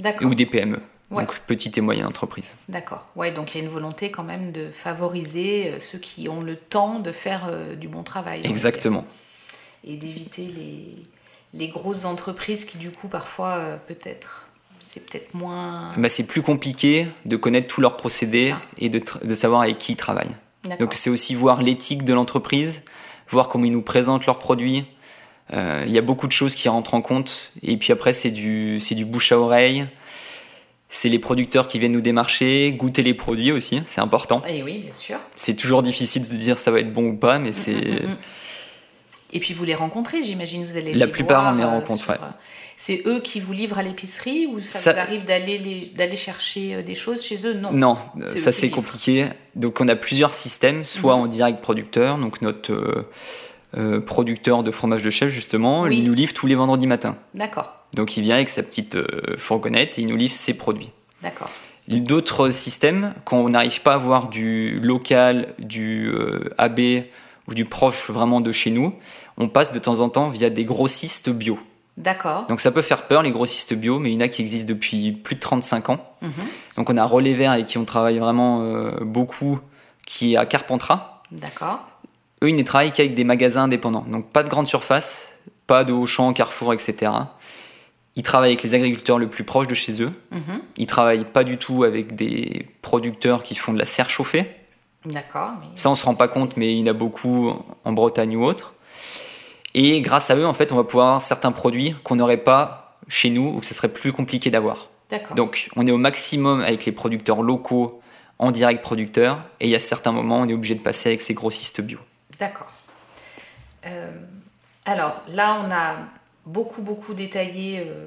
[0.00, 0.28] D'accord.
[0.28, 0.80] ou des PME,
[1.10, 1.24] Ouais.
[1.24, 2.54] donc petites et moyennes entreprises.
[2.68, 3.06] D'accord.
[3.16, 6.40] Ouais, donc il y a une volonté quand même de favoriser euh, ceux qui ont
[6.42, 8.42] le temps de faire euh, du bon travail.
[8.44, 9.04] Exactement.
[9.84, 10.96] Et d'éviter les,
[11.54, 15.92] les grosses entreprises qui, du coup, parfois, euh, peut-être, c'est peut-être moins.
[15.96, 19.92] Bah, c'est plus compliqué de connaître tous leurs procédés et de, de savoir avec qui
[19.92, 20.34] ils travaillent.
[20.78, 22.82] Donc c'est aussi voir l'éthique de l'entreprise,
[23.28, 24.84] voir comment ils nous présentent leurs produits.
[25.52, 27.52] Euh, Il y a beaucoup de choses qui rentrent en compte.
[27.62, 29.86] Et puis après, c'est du, c'est du bouche à oreille.
[30.88, 34.42] C'est les producteurs qui viennent nous démarcher, goûter les produits aussi, c'est important.
[34.48, 35.18] Et oui, bien sûr.
[35.36, 37.76] C'est toujours difficile de dire ça va être bon ou pas, mais c'est...
[39.32, 41.68] Et puis vous les rencontrez, j'imagine, vous allez La les plupart, voir, on les euh,
[41.68, 42.18] rencontre, sur, ouais.
[42.80, 46.76] Euh, C'est eux qui vous livrent à l'épicerie ou ça, Ça- vous arrive d'aller chercher
[46.76, 47.54] euh, des choses chez eux?
[47.54, 47.72] Non.
[47.72, 49.26] Non, C'est ça c'est compliqué.
[49.54, 51.22] Donc on a plusieurs systèmes, soit Mhm.
[51.22, 53.02] en direct producteur, donc notre euh,
[53.76, 55.98] euh, producteur de fromage de chèvre justement, Oui.
[55.98, 57.16] il nous livre tous les vendredis matins.
[57.34, 60.90] D'accord, Donc il vient avec sa petite euh, fourgonnette et il nous livre ses produits.
[61.22, 61.50] d'accord.
[61.88, 66.78] D'autres systèmes, quand on n'arrive pas à avoir du local, du euh, AB
[67.48, 68.94] ou du proche vraiment de chez nous,
[69.38, 71.58] on passe de temps en temps via des grossistes bio.
[71.96, 72.46] D'accord.
[72.48, 74.68] Donc ça peut faire peur les grossistes bio, mais il y en a qui existent
[74.68, 75.98] depuis plus de 35 ans.
[76.22, 76.30] Mhm.
[76.76, 79.58] Donc on a Relais Vert avec qui on travaille vraiment euh, beaucoup,
[80.06, 81.22] qui est à Carpentras.
[81.30, 81.80] D'accord.
[82.42, 84.04] Eux, ils ne travaillent qu'avec des magasins indépendants.
[84.08, 85.28] Donc pas de grande surface,
[85.66, 87.12] pas de Auchan, Carrefour, etc.
[88.16, 90.12] Ils travaillent avec les agriculteurs le plus proche de chez eux.
[90.30, 90.62] Mhm.
[90.78, 94.46] Ils travaillent pas du tout avec des producteurs qui font de la serre chauffée.
[95.04, 95.50] D'accord.
[95.60, 97.52] mais- Ça, on se rend pas compte, mais il y en a beaucoup
[97.84, 98.72] en Bretagne ou autre.
[99.74, 102.96] Et grâce à eux, en fait, on va pouvoir avoir certains produits qu'on n'aurait pas
[103.08, 104.88] chez nous ou que ce serait plus compliqué d'avoir.
[105.10, 105.34] D'accord.
[105.34, 108.00] Donc, on est au maximum avec les producteurs locaux
[108.38, 111.20] en direct producteur, et il y a certains moments, on est obligé de passer avec
[111.20, 111.98] ces grossistes bio.
[112.38, 112.72] D'accord.
[113.86, 114.10] Euh,
[114.86, 115.96] alors là, on a
[116.46, 118.06] beaucoup, beaucoup détaillé euh,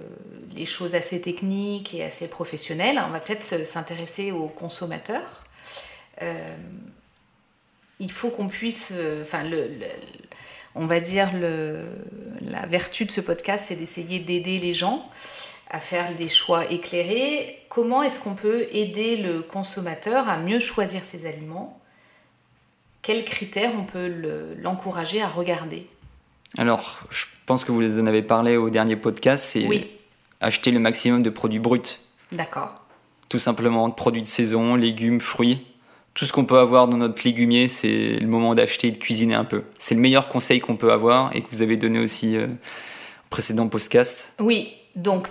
[0.55, 2.99] les choses assez techniques et assez professionnelles.
[3.07, 5.43] On va peut-être se- s'intéresser aux consommateurs.
[6.23, 6.55] Euh,
[7.99, 9.85] il faut qu'on puisse, enfin, le, le-
[10.75, 11.79] on va dire le,
[12.41, 15.07] la vertu de ce podcast, c'est d'essayer d'aider les gens
[15.69, 17.59] à faire des choix éclairés.
[17.69, 21.79] Comment est-ce qu'on peut aider le consommateur à mieux choisir ses aliments?
[23.01, 25.87] Quels critères on peut le- l'encourager à regarder?
[26.57, 29.87] Alors, je pense que vous en avez parlé au dernier podcast, c'est Oui,
[30.41, 31.99] acheter le maximum de produits bruts.
[32.31, 32.75] d'accord.
[33.29, 35.65] Tout simplement, produits de saison, légumes, fruits.
[36.13, 39.33] Tout ce qu'on peut avoir dans notre légumier, c'est le moment d'acheter et de cuisiner
[39.33, 39.61] un peu.
[39.79, 43.29] C'est le meilleur conseil qu'on peut avoir et que vous avez donné aussi euh, au
[43.29, 44.33] précédent podcast.
[44.39, 45.27] Oui, donc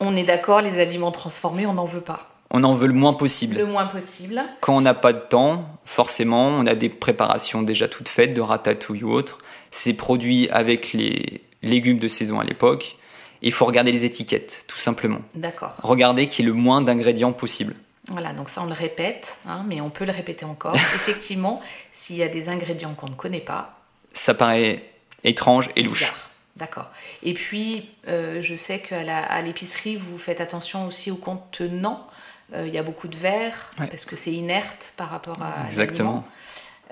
[0.00, 2.30] on est d'accord, les aliments transformés, on n'en veut pas.
[2.50, 3.56] On en veut le moins possible.
[3.56, 4.40] Le moins possible.
[4.60, 8.40] Quand on n'a pas de temps, forcément, on a des préparations déjà toutes faites, de
[8.40, 9.38] ratatouille ou autre.
[9.72, 12.96] C'est produit avec les légumes de saison à l'époque.
[13.42, 15.20] Il faut regarder les étiquettes, tout simplement.
[15.34, 15.74] D'accord.
[15.82, 17.74] Regardez qu'il y ait le moins d'ingrédients possible.
[18.10, 20.74] Voilà, donc ça on le répète, hein, mais on peut le répéter encore.
[20.94, 21.62] Effectivement,
[21.92, 23.78] s'il y a des ingrédients qu'on ne connaît pas,
[24.12, 24.82] Ça paraît
[25.24, 26.00] étrange et louche.
[26.00, 26.30] bizarre.
[26.56, 26.90] D'accord.
[27.24, 32.06] Et puis, euh, je sais qu'à l'épicerie, vous faites attention aussi aux contenants.
[32.54, 33.86] Euh, Il y a beaucoup de verre, Ouais.
[33.88, 35.64] parce que c'est inerte par rapport à.
[35.66, 36.24] Exactement.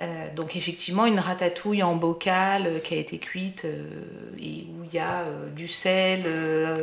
[0.03, 3.85] Euh, donc effectivement, une ratatouille en bocal euh, qui a été cuite euh,
[4.41, 6.25] et où il y a du sel,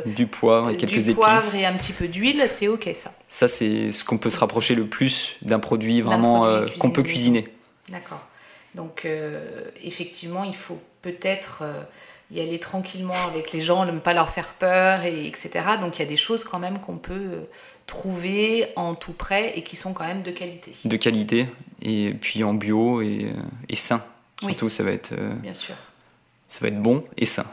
[0.06, 1.54] Du poivre et quelques du poivre épices.
[1.54, 3.12] et un petit peu d'huile, c'est ok ça.
[3.28, 6.46] Ça, c'est ce qu'on peut se rapprocher le plus d'un produit vraiment
[6.78, 7.44] qu'on peut cuisiner.
[7.90, 8.20] D'accord.
[8.74, 9.06] Donc
[9.82, 11.62] effectivement, il faut peut-être
[12.30, 15.50] y aller tranquillement avec les gens, ne pas leur faire peur, et, etc.
[15.80, 17.46] Donc il y a des choses quand même qu'on peut
[17.90, 21.48] trouver en tout prêt et qui sont quand même de qualité, de qualité
[21.82, 23.26] et puis en bio et,
[23.68, 24.00] et sain.
[24.42, 24.52] Oui.
[24.52, 25.74] Surtout, ça va être euh, bien sûr.
[26.48, 27.44] ça va être bon et sain.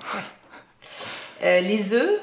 [1.43, 2.19] Euh, les œufs,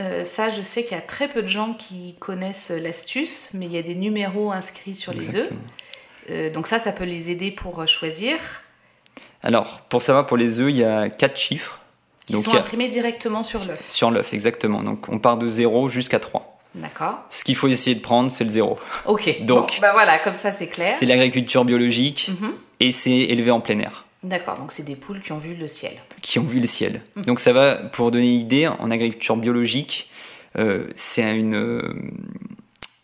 [0.00, 3.66] euh, ça je sais qu'il y a très peu de gens qui connaissent l'astuce, mais
[3.66, 5.50] il y a des numéros inscrits sur les œufs.
[6.30, 8.38] Euh, donc ça, ça peut les aider pour choisir,
[9.42, 11.80] Alors, pour savoir pour les œufs, il y a quatre chiffres.
[12.26, 13.90] qui Donc, sont imprimés directement sur l'œuf.
[13.90, 14.82] Sur l'œuf, exactement.
[14.82, 16.55] Donc, on part de 0 jusqu'à 3.
[16.76, 17.20] D'accord.
[17.30, 18.78] Ce qu'il faut essayer de prendre, c'est le 0.
[19.06, 19.42] Ok.
[19.42, 20.94] Donc, Bon, bah voilà, comme ça c'est clair.
[20.96, 22.52] C'est l'agriculture biologique Mhm.
[22.80, 25.66] et c'est élevé en plein air, D'accord, donc c'est des poules qui ont vu le
[25.68, 25.92] ciel.
[26.22, 27.00] qui ont vu le ciel.
[27.16, 27.24] Mhm.
[27.26, 30.08] Donc, ça va, pour donner une idée, en agriculture biologique,
[30.58, 31.94] euh, c'est une, euh,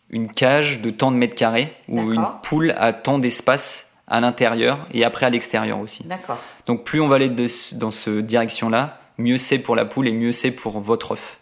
[0.09, 4.79] une cage de tant de mètres carrés où une poule a tant d'espace à l'intérieur
[4.93, 6.03] et après à l'extérieur aussi.
[6.05, 6.37] D'accord.
[6.67, 10.11] Donc plus on va aller de dans cette direction-là, mieux c'est pour la poule et
[10.11, 11.37] mieux c'est pour votre œuf.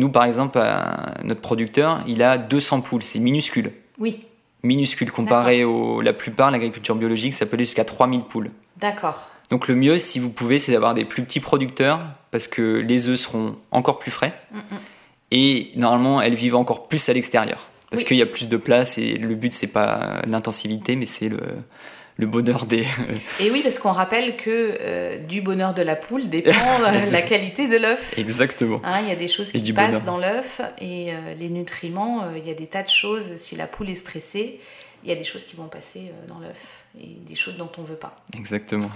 [0.00, 3.68] Nous, par exemple, à- notre producteur, il a 200 poules, c'est minuscule.
[3.98, 4.24] Oui,
[4.62, 8.48] Minuscule comparé à la plupart, l'agriculture biologique, ça peut aller jusqu'à 3000 poules.
[8.78, 9.28] d'accord.
[9.50, 11.98] Donc le mieux, si vous pouvez, c'est d'avoir des plus petits producteurs
[12.30, 14.32] parce que les œufs seront encore plus frais
[15.30, 18.08] et normalement, elles vivent encore plus à l'extérieur parce Oui.
[18.08, 21.40] qu'il y a plus de place et le but, c'est pas l'intensivité, mais c'est le,
[22.20, 22.84] le bonheur des,
[23.40, 26.50] Et oui, parce qu'on rappelle que euh, du bonheur de la poule dépend
[26.86, 28.16] euh, la qualité de l'œuf.
[28.18, 28.80] Exactement.
[28.84, 30.02] Hein, Il y a des choses qui passent bonheur.
[30.04, 33.36] dans l'œuf et euh, les nutriments, euh, il y a des tas de choses.
[33.36, 34.60] Si la poule est stressée,
[35.02, 37.70] il y a des choses qui vont passer euh, dans l'œuf et des choses dont
[37.78, 38.14] on veut pas.
[38.36, 38.90] Exactement.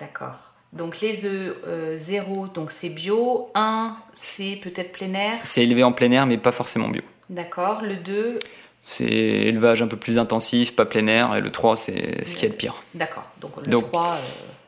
[0.00, 0.52] D'accord.
[0.72, 1.56] Donc les œufs
[1.94, 3.50] 0, donc c'est bio.
[3.54, 5.38] 1, c'est peut-être plein air.
[5.44, 7.02] C'est élevé en plein air, mais pas forcément bio.
[7.30, 7.82] D'accord.
[7.82, 8.40] Le 2,
[8.84, 11.34] C'est élevage un peu plus intensif, pas plein air.
[11.34, 12.74] Et le 3, c'est ce qu'il y a de pire.
[12.94, 13.24] d'accord.
[13.40, 14.18] Donc le Donc- 3,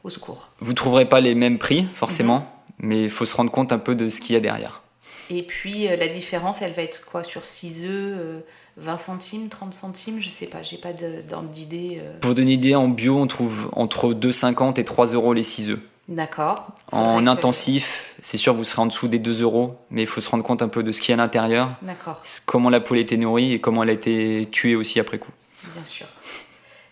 [0.05, 0.49] au secours.
[0.61, 2.89] Vous trouverez pas les mêmes prix, forcément, Mhm.
[2.89, 4.83] mais il faut se rendre compte un peu de ce qu'il y a derrière.
[5.31, 8.41] Et puis euh, la différence, elle va être quoi sur 6 œufs euh,
[8.77, 10.21] 20 centimes, 30 centimes?
[10.21, 12.01] Je sais pas, j'ai pas d'idée.
[12.01, 12.13] euh.
[12.21, 15.69] Pour donner une idée, en bio, on trouve entre 2,50 et 3 euros les 6
[15.71, 15.81] œufs.
[16.09, 16.69] D'accord.
[16.93, 20.21] En que- intensif, c'est sûr, vous serez en dessous des 2 euros, mais il faut
[20.21, 22.81] se rendre compte un peu de ce qu'il y a à l'intérieur, D'accord, comment la
[22.81, 25.33] poule a été nourrie et comment elle a été tuée aussi après coup.
[25.75, 26.07] bien sûr.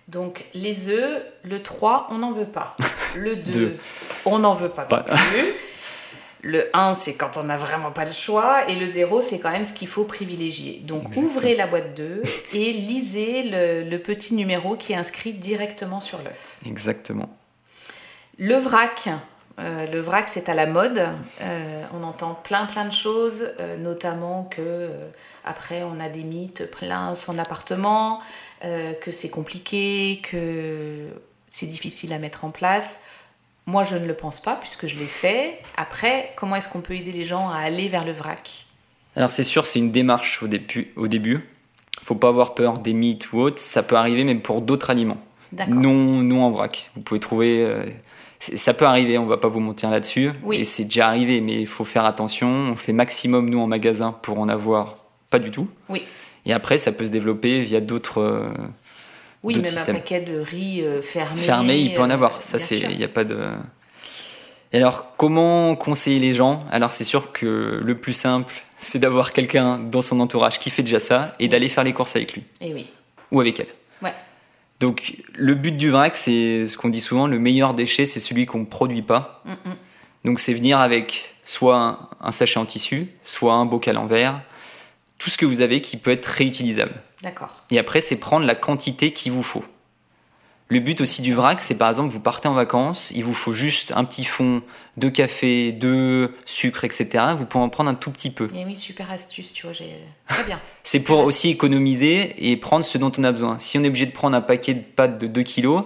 [0.08, 2.76] Donc les œufs, le 3, on n'en veut pas.
[3.16, 3.76] Le 2, Deux.
[4.24, 5.00] on n'en veut pas non Pas.
[5.02, 5.52] plus.
[6.42, 8.68] Le 1, c'est quand on n'a vraiment pas le choix.
[8.68, 10.80] Et le 0, c'est quand même ce qu'il faut privilégier.
[10.82, 11.26] Donc Exactement.
[11.28, 12.22] ouvrez la boîte d'œufs
[12.52, 16.56] et lisez le, le petit numéro qui est inscrit directement sur l'œuf.
[16.66, 17.30] Exactement.
[18.38, 19.08] Le vrac,
[19.60, 20.98] euh, le vrac c'est à la mode.
[21.42, 24.90] Euh, on entend plein plein de choses, euh, notamment que
[25.44, 28.20] après on a des mythes plein son appartement,
[29.02, 31.06] que c'est compliqué, que
[31.50, 33.00] c'est difficile à mettre en place.
[33.66, 35.58] Moi je ne le pense pas puisque je l'ai fait.
[35.76, 38.64] Après, comment est-ce qu'on peut aider les gens à aller vers le vrac?
[39.16, 40.86] Alors c'est sûr, c'est une démarche au début.
[40.96, 41.46] Au début.
[42.00, 43.60] Faut pas avoir peur des mythes ou autres.
[43.60, 45.18] Ça peut arriver même pour d'autres aliments.
[45.52, 45.74] D'accord.
[45.74, 46.90] Non, non en vrac.
[46.96, 47.84] Vous pouvez trouver.
[48.56, 50.30] Ça peut arriver, on va pas vous mentir là-dessus.
[50.42, 50.56] Oui.
[50.58, 52.48] Et c'est déjà arrivé, mais il faut faire attention.
[52.48, 54.96] On fait maximum, nous, en magasin, pour en avoir
[55.30, 55.66] pas du tout.
[55.88, 56.02] Oui.
[56.46, 58.20] Et après, ça peut se développer via d'autres.
[58.20, 58.48] euh,
[59.42, 59.96] Oui, même systèmes.
[59.96, 61.40] un paquet de riz euh, fermé.
[61.40, 62.42] fermé, il peut en euh, avoir.
[62.42, 62.78] Ça, c'est.
[62.78, 63.36] Il n'y a pas de.
[64.72, 66.64] Et alors, comment conseiller les gens?
[66.72, 70.82] Alors, c'est sûr que le plus simple, c'est d'avoir quelqu'un dans son entourage qui fait
[70.82, 72.86] déjà ça et d'aller faire les courses avec lui Eh oui.
[73.30, 73.68] ou avec elle.
[74.02, 74.12] Ouais.
[74.84, 78.44] Donc, le but du vrac, c'est ce qu'on dit souvent le meilleur déchet, c'est celui
[78.44, 79.40] qu'on ne produit pas.
[79.46, 79.76] Mm, mm.
[80.26, 84.42] Donc, c'est venir avec soit un, un sachet en tissu, soit un bocal en verre,
[85.16, 86.92] tout ce que vous avez qui peut être réutilisable.
[87.22, 87.62] D'accord.
[87.70, 89.64] Et après, c'est prendre la quantité qu'il vous faut.
[90.68, 93.50] Le but aussi du vrac, c'est par exemple, vous partez en vacances, il vous faut
[93.50, 94.62] juste un petit fond
[94.96, 97.22] de café, de sucre, etc.
[97.36, 98.48] Vous pouvez en prendre un tout petit peu.
[98.52, 99.94] Oui, super astuce, tu vois, j'ai...
[100.26, 100.58] Très bien.
[100.82, 103.58] C'est pour aussi économiser et prendre ce dont on a besoin.
[103.58, 105.84] Si on est obligé de prendre un paquet de pâtes de 2 kilos,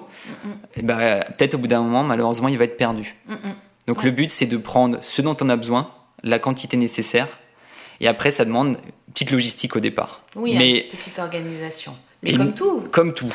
[0.77, 3.15] eh ben, peut-être au bout d'un moment, malheureusement, il va être perdu.
[3.27, 3.55] Mm, mm.
[3.89, 4.05] Donc Ouais.
[4.05, 5.91] le but, c'est de prendre ce dont on a besoin,
[6.23, 7.27] la quantité nécessaire,
[8.01, 10.21] et après, ça demande une petite logistique au départ.
[10.37, 11.97] Oui, Mais une petite organisation.
[12.23, 13.33] Mais Et comme tout, comme tout.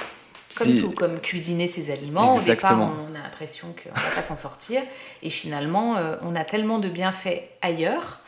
[0.57, 2.35] Comme tout, comme cuisiner ses aliments.
[2.35, 2.87] Exactement.
[2.87, 4.81] Au départ, on a l'impression qu'on ne va pas s'en sortir.
[5.21, 8.19] Et finalement, euh, on a tellement de bienfaits ailleurs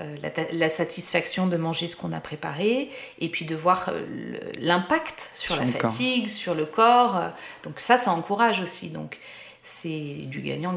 [0.00, 2.88] euh, la, la, satisfaction de manger ce qu'on a préparé,
[3.18, 3.90] et puis de voir
[4.60, 6.30] l'impact sur, sur, la fatigue, corps.
[6.30, 7.20] sur le corps.
[7.64, 8.90] Donc ça, ça encourage aussi.
[8.90, 9.18] Donc
[9.64, 10.76] c'est du gagnant.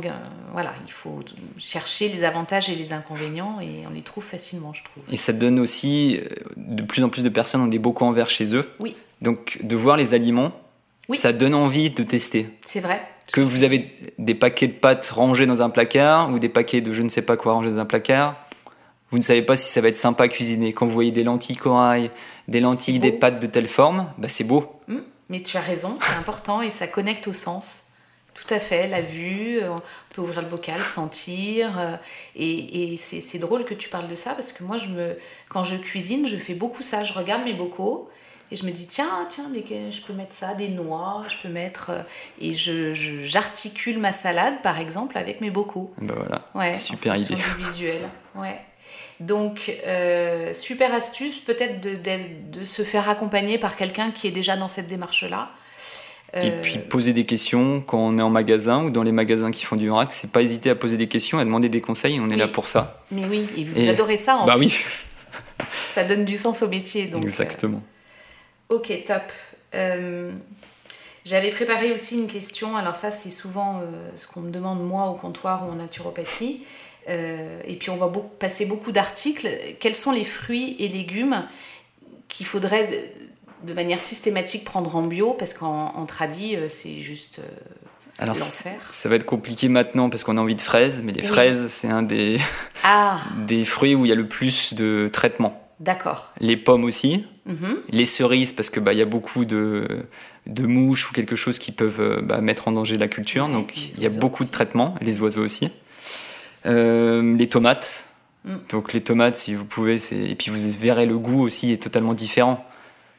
[0.54, 1.20] Voilà, il faut
[1.60, 5.04] chercher les avantages et les inconvénients et on les trouve facilement, je trouve.
[5.12, 6.20] Et ça donne aussi,
[6.58, 8.68] de plus en plus de personnes ont des bocaux en verre chez eux.
[8.80, 8.96] Oui.
[9.22, 10.52] Donc de voir les aliments,
[11.12, 11.18] oui.
[11.18, 12.48] ça donne envie de tester.
[12.66, 13.02] C'est vrai.
[13.32, 16.92] Que vous avez des paquets de pâtes rangés dans un placard ou des paquets de
[16.92, 18.36] je ne sais pas quoi rangés dans un placard,
[19.12, 20.74] vous ne savez pas si ça va être sympa à cuisiner.
[20.74, 22.10] Quand vous voyez des lentilles corail,
[22.48, 24.66] des lentilles, des pâtes de telle forme, bah c'est beau.
[24.88, 24.98] Mmh.
[25.30, 27.88] Mais tu as raison, c'est important et ça connecte au sens.
[28.34, 29.76] Tout à fait, la vue, on
[30.16, 31.78] peut ouvrir le bocal, sentir.
[31.78, 31.96] euh,
[32.36, 35.16] Et, et c'est c'est drôle que tu parles de ça parce que moi, je me,
[35.50, 37.04] quand je cuisine, je fais beaucoup ça.
[37.04, 38.10] Je regarde mes bocaux
[38.52, 41.92] et je me dis, tiens, tiens, je peux mettre ça, des noix, je peux mettre.
[41.92, 42.02] euh,
[42.42, 45.94] Et je- je- j'articule ma salade, par exemple, avec mes bocaux.
[46.02, 47.36] Bah voilà, Ouais, super en idée.
[47.36, 48.02] du visuel.
[48.36, 48.60] Ouais.
[49.20, 54.32] Donc, euh, super astuce, peut-être de, de- de se faire accompagner par quelqu'un qui est
[54.32, 55.50] déjà dans cette démarche-là.
[56.34, 59.52] Et Euh, puis poser des questions quand on est en magasin ou dans les magasins
[59.52, 62.20] qui font du vrac, c'est pas hésiter à poser des questions, à demander des conseils,
[62.22, 62.38] on est Oui.
[62.40, 63.04] là pour ça.
[63.12, 64.66] Mais oui, et vous Et- adorez ça en bah plus.
[64.68, 64.74] oui,
[65.94, 67.06] Ça donne du sens au métier.
[67.08, 67.78] Donc, exactement.
[67.80, 68.01] euh,
[68.72, 69.22] ok, top.
[69.76, 70.32] Euh,
[71.24, 72.76] J'avais préparé aussi une question.
[72.76, 76.64] Alors ça, c'est souvent euh, ce qu'on me demande moi au comptoir ou en naturopathie.
[77.10, 79.48] Euh, et puis on va beaucoup- passer beaucoup d'articles.
[79.80, 81.44] Quels sont les fruits et légumes
[82.28, 83.12] qu'il faudrait
[83.64, 85.34] de, manière systématique prendre en bio?
[85.34, 87.40] Parce qu'en en tradi, euh, c'est juste
[88.20, 91.28] Alors ça va être compliqué maintenant parce qu'on a envie de fraises, mais les Oui.
[91.28, 92.40] fraises, c'est un des,
[92.84, 95.60] Ah, des fruits où il y a le plus de traitement.
[95.82, 96.32] D'accord.
[96.40, 97.78] Les pommes aussi, Mhm.
[97.92, 99.88] les cerises parce que bah y a beaucoup de,
[100.48, 103.52] de mouches ou quelque chose qui peuvent euh, bah, mettre en danger la culture, Ouais,
[103.54, 105.70] donc il y a beaucoup de traitements, les oiseaux aussi.
[106.66, 108.06] Euh, les tomates,
[108.44, 108.56] Mm.
[108.72, 112.14] donc les tomates si vous pouvez, et puis vous verrez le goût aussi est totalement
[112.16, 112.66] différent.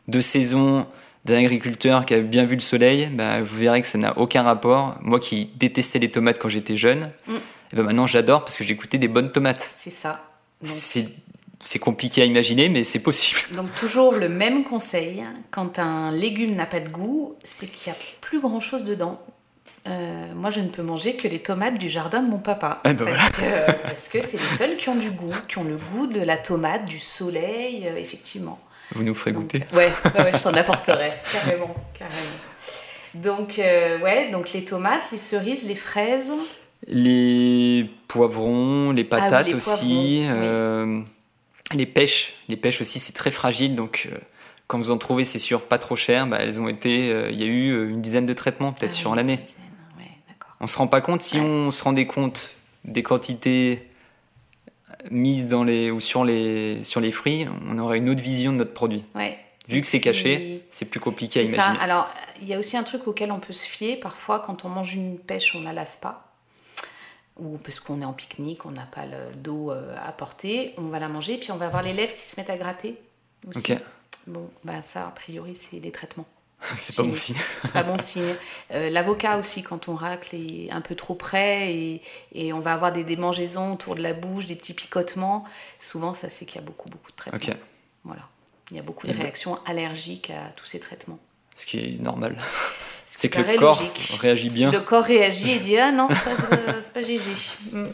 [0.08, 0.84] De saison
[1.24, 4.42] d'un agriculteur qui a bien vu le soleil, bah, vous verrez que ça n'a aucun
[4.42, 4.96] rapport.
[5.00, 7.32] Moi qui détestais les tomates quand j'étais jeune, Mm.
[7.34, 9.70] et ben maintenant j'adore parce que j'ai goûté des bonnes tomates.
[9.76, 10.24] C'est ça.
[10.64, 11.08] C'est
[11.62, 13.40] c'est compliqué à imaginer, mais c'est possible.
[13.54, 17.98] Donc toujours le même conseil, quand un légume n'a pas de goût, c'est qu'il n'y
[17.98, 19.20] a plus grand-chose dedans.
[19.88, 22.80] Euh, moi, je ne peux manger que les tomates du jardin de mon papa.
[22.84, 25.64] Eh ben parce, que, parce que c'est les seuls qui ont du goût, qui ont
[25.64, 28.60] le goût de la tomate, du soleil, euh, effectivement.
[28.94, 29.58] Vous nous ferez Donc, goûter.
[29.74, 32.16] ouais, ouais, ouais, je t'en apporterai, carrément, carrément.
[33.14, 36.30] Donc, euh, ouais, donc les tomates, les cerises, les fraises.
[36.86, 41.04] Les poivrons, les patates Ah les aussi, poivrons, oui.
[41.76, 42.34] Les pêches.
[42.48, 44.16] Les pêches aussi, c'est très fragile, donc euh,
[44.66, 46.26] quand vous en trouvez, c'est sûr, pas trop cher.
[46.26, 48.92] Bah, elles ont été, euh, il y a eu euh, une dizaine de traitements peut-être
[48.92, 49.38] Ah, sur l'année.
[49.98, 50.04] Ouais.
[50.60, 51.44] On se rend pas compte si Ouais.
[51.44, 52.50] on se rendait compte
[52.84, 53.88] des quantités
[55.10, 58.58] mises dans les ou sur les sur les fruits, on aurait une autre vision de
[58.58, 59.04] notre produit.
[59.14, 59.38] Ouais.
[59.68, 61.52] Vu que c'est caché, c'est plus compliqué à ça.
[61.52, 61.78] imaginer.
[61.80, 62.08] Alors,
[62.40, 63.96] il y a aussi un truc auquel on peut se fier.
[63.96, 66.31] Parfois, quand on mange une pêche, on ne la lave pas.
[67.38, 70.74] Ou parce qu'on est en pique-nique, on n'a pas le- d'eau à porter.
[70.76, 73.00] On va la manger, puis on va avoir les lèvres qui se mettent à gratter.
[73.48, 73.72] Aussi.
[73.72, 73.78] Ok,
[74.28, 76.26] Bon, ben ça, a priori, c'est des traitements.
[76.76, 77.34] c'est pas bon signe.
[77.62, 78.34] C'est pas bon signe.
[78.70, 82.02] Euh, L'avocat aussi, quand on racle, est un peu trop près et,
[82.32, 85.44] et on va avoir des démangeaisons autour de la bouche, des petits picotements.
[85.80, 87.40] Souvent, ça, c'est qu'il y a beaucoup, beaucoup de traitements.
[87.54, 87.56] Ok,
[88.04, 88.22] Voilà.
[88.70, 91.18] Il y a beaucoup Et de ben- réactions allergiques à tous ces traitements.
[91.56, 92.36] ce qui est normal.
[93.22, 94.18] Ce C'est que le corps logique.
[94.20, 94.72] réagit bien.
[94.72, 97.20] Le corps réagit et dit Ah non, ça c'est pas, GG.
[97.72, 97.84] Mm.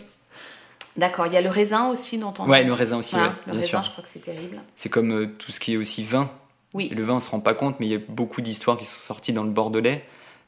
[0.97, 3.35] D'accord, il y a le raisin aussi dont on Ouais, le raisin aussi, Voilà, ouais,
[3.47, 3.83] le bien raisin, sûr.
[3.83, 4.61] je crois que c'est terrible.
[4.75, 6.31] C'est comme euh, tout ce qui est aussi vin.
[6.73, 8.87] Oui, Le vin, on se rend pas compte, mais il y a beaucoup d'histoires qui
[8.87, 9.99] sont sorties dans le Bordelais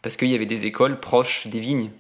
[0.02, 1.90] parce qu'il y avait des écoles proches des vignes.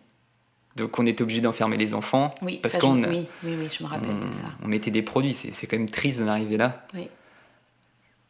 [0.76, 3.82] Donc on était obligé d'enfermer les enfants oui, parce je- qu'on oui, oui, oui, je
[3.84, 4.44] me rappelle on, de ça.
[4.64, 5.34] on mettait des produits.
[5.34, 6.86] C'est c'est quand même triste d'en arriver là.
[6.94, 7.08] Oui.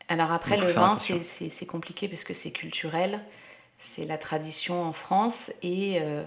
[0.09, 1.19] Alors après, Donc, le vin, attention.
[1.23, 3.21] c'est- c'est c'est compliqué parce que c'est culturel,
[3.81, 5.51] c'est la tradition en France.
[5.63, 6.23] Et euh,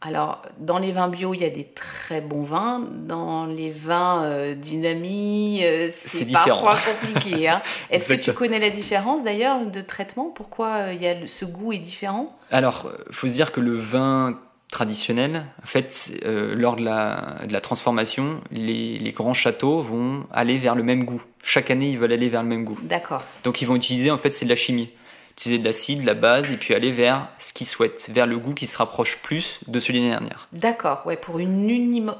[0.00, 2.82] alors, dans les vins bio, il y a des très bons vins.
[2.90, 7.48] Dans les vins euh, dynami, euh, C'est parfois compliqué.
[7.48, 7.60] hein.
[7.90, 10.26] Est-ce que tu connais la différence d'ailleurs de traitement?
[10.34, 12.36] Pourquoi euh, il y a ce goût est différent?
[12.50, 14.38] Alors, euh, faut se dire que le vin
[14.70, 20.58] traditionnel, en fait, lors de la, de la transformation, les, les grands châteaux vont aller
[20.58, 21.22] vers le même goût.
[21.44, 22.76] Chaque année, ils veulent aller vers le même goût.
[22.82, 23.22] D'accord.
[23.44, 24.90] Donc ils vont utiliser, en fait, c'est de la chimie.
[25.36, 28.38] Utiliser de l'acide, de la base, et puis aller vers ce qu'ils souhaitent, vers le
[28.38, 30.48] goût qui se rapproche plus de celui de l'année dernière.
[30.52, 32.14] D'accord, ouais, pour une unimo-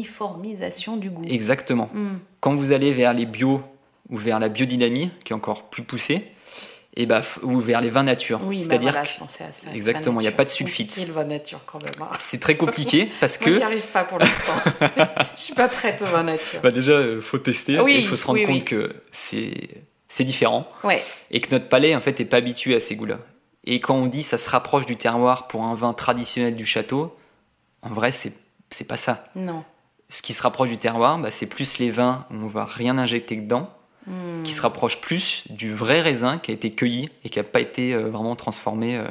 [0.00, 1.24] uniformisation du goût.
[1.28, 1.90] Exactement.
[1.92, 2.18] Hmm.
[2.40, 3.60] Quand vous allez vers les bio
[4.08, 6.22] ou vers la biodynamie, qui est encore plus poussée,
[6.98, 8.40] et bah, f- ou vers les vins nature.
[8.44, 9.66] Oui, bah C'est-à-dire voilà, que- je pensais à ça.
[9.74, 11.04] Exactement, il n'y a pas de sulfite.
[11.06, 11.92] Le vin nature quand même.
[12.00, 12.08] hein.
[12.20, 14.54] c'est très compliqué parce Moi, j'y que arrive pas pour l'instant.
[15.36, 16.60] je suis pas prête au vin nature.
[16.62, 18.64] bah, déjà, il faut tester, Oui, il faut se rendre oui, compte oui.
[18.64, 19.52] que c'est
[20.08, 23.18] c'est différent Ouais, et que notre palais en fait est pas habitué à ces goûts-là.
[23.64, 27.16] Et quand on dit ça se rapproche du terroir pour un vin traditionnel du château,
[27.82, 28.32] en vrai, c'est
[28.70, 29.24] c'est pas ça.
[29.34, 29.64] non.
[30.08, 32.96] Ce qui se rapproche du terroir, bah, c'est plus les vins où on va rien
[32.98, 33.70] injecter dedans,
[34.08, 34.44] Hmm.
[34.44, 37.58] qui se rapproche plus du vrai raisin qui a été cueilli et qui n'a pas
[37.58, 39.04] été euh, vraiment transformé euh,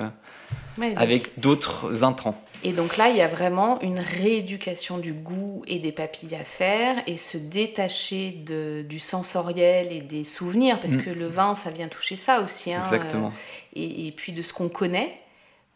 [0.77, 2.41] Ouais, donc- avec d'autres intrants.
[2.67, 6.43] Et donc là, il y a vraiment une rééducation du goût et des papilles à
[6.43, 11.03] faire et se détacher de, du sensoriel et des souvenirs, parce Mm.
[11.03, 12.73] que le vin, ça vient toucher ça aussi.
[12.73, 13.27] hein, Exactement.
[13.27, 13.31] euh,
[13.79, 15.19] et, et puis de ce qu'on connaît.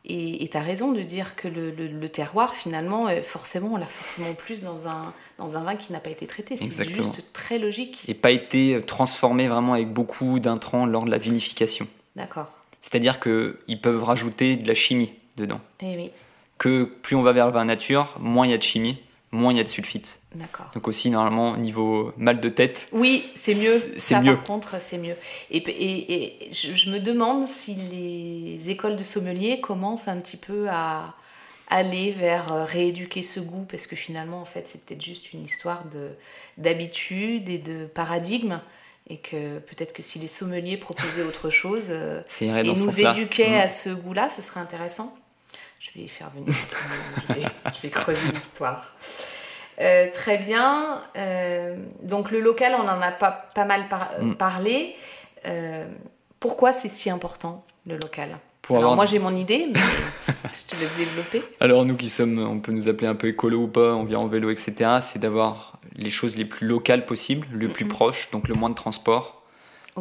[0.05, 3.77] Et tu as raison de dire que le, le- le terroir, finalement, euh, forcément, on
[3.77, 6.57] l'a forcément plus dans un, dans un vin qui n'a pas été traité.
[6.57, 8.05] C'est juste très logique.
[8.07, 11.85] Et pas été transformé vraiment avec beaucoup d'intrants lors de la vinification.
[12.15, 12.51] D'accord.
[12.81, 15.59] C'est-à-dire qu'ils peuvent rajouter de la chimie dedans.
[15.81, 16.11] Eh oui,
[16.59, 18.97] Que plus on va vers le vin nature, moins il y a de chimie,
[19.31, 20.19] moins il y a de sulfite.
[20.35, 20.67] d'accord.
[20.75, 23.79] Donc aussi, normalement, niveau mal de tête, Oui, c'est mieux.
[23.97, 24.35] C'est- mieux.
[24.35, 25.15] Par contre, c'est mieux.
[25.51, 30.37] Et, et, et je, je me demande si les écoles de sommelier commencent un petit
[30.37, 31.15] peu à
[31.71, 35.43] aller vers euh, rééduquer ce goût, parce que finalement, en fait, c'est peut-être juste une
[35.43, 36.09] histoire de
[36.57, 38.59] d'habitude et de paradigme,
[39.07, 43.61] et que peut-être que si les sommeliers proposaient autre chose euh, et nous éduquaient Mm.
[43.61, 45.15] à ce goût-là, ce serait intéressant.
[45.79, 46.53] Je vais faire venir.
[47.29, 47.41] je, vais,
[47.73, 48.85] je vais creuser l'histoire.
[49.81, 51.01] Euh, très bien.
[51.17, 54.35] Euh, donc le local, on en a pas, pas mal par- euh, Mm.
[54.35, 54.95] parlé.
[56.39, 58.29] Pourquoi c'est si important le local?
[58.61, 59.79] Pour Alors avoir- moi j'ai mon idée, mais
[60.53, 61.41] je te laisse développer.
[61.59, 64.19] Alors nous qui sommes, on peut nous appeler un peu écolo ou pas, on vient
[64.19, 64.97] en vélo, etc.
[65.01, 68.75] C'est d'avoir les choses les plus locales possibles, le plus proche, donc le moins de
[68.75, 69.41] transport,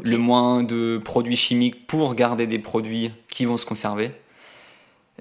[0.02, 4.08] le moins de produits chimiques pour garder des produits qui vont se conserver.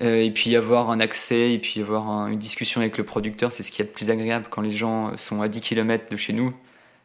[0.04, 3.52] Euh, et puis avoir un accès, et puis avoir un- une discussion avec le producteur,
[3.52, 6.16] c'est ce qui est le plus agréable quand les gens sont à 10 km de
[6.16, 6.54] chez nous.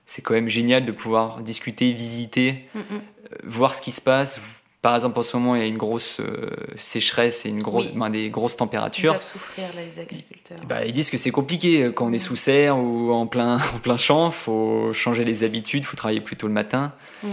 [0.05, 2.83] C'est quand même génial de pouvoir discuter, visiter, Mm, mm.
[2.91, 3.01] euh,
[3.45, 4.59] voir ce qui se passe.
[4.83, 7.87] Par exemple, en ce moment, il y a une grosse euh, sécheresse et une grosse,
[7.87, 7.93] Oui.
[7.97, 9.13] ben, des grosses Ils températures.
[9.13, 10.59] doivent souffrir là les agriculteurs.
[10.69, 13.79] Bah, ils disent que c'est compliqué quand on est sous serre ou en plein, en
[13.79, 16.93] plein champ, faut changer les habitudes, faut travailler plus tôt le matin.
[17.23, 17.29] Mm.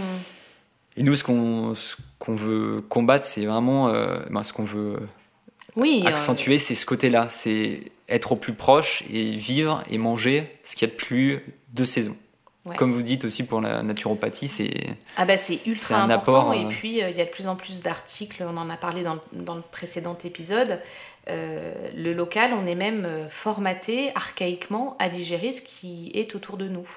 [0.96, 4.96] Et nous, ce qu'on ce qu'on veut combattre, c'est vraiment euh, ben, ce qu'on veut
[5.76, 6.02] Oui.
[6.04, 10.74] euh, accentuer, c'est ce côté-là, c'est être au plus proche et vivre et manger ce
[10.76, 11.40] qu'il y a de plus
[11.72, 12.16] de saison.
[12.66, 12.76] Ouais.
[12.76, 14.74] Comme vous dites aussi pour la naturopathie, c'est
[15.16, 17.30] Ah bah c'est ultra un important apport, et euh, puis euh, il y a de
[17.30, 20.78] plus en plus d'articles, on en a parlé dans, le- dans le précédent épisode.
[21.30, 26.68] Euh, le local, on est même formaté archaïquement à digérer ce qui est autour de
[26.68, 26.88] nous.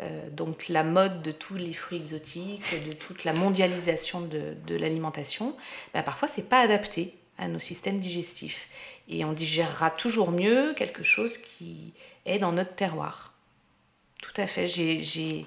[0.00, 4.76] Euh, donc la mode de tous les fruits exotiques, de toute la mondialisation de, de
[4.76, 5.54] l'alimentation,
[5.92, 8.68] bah, parfois c'est pas adapté à nos systèmes digestifs.
[9.08, 11.92] Et on digérera toujours mieux quelque chose qui
[12.26, 13.34] est dans notre terroir.
[14.22, 14.66] Tout à fait.
[14.66, 15.46] J'ai,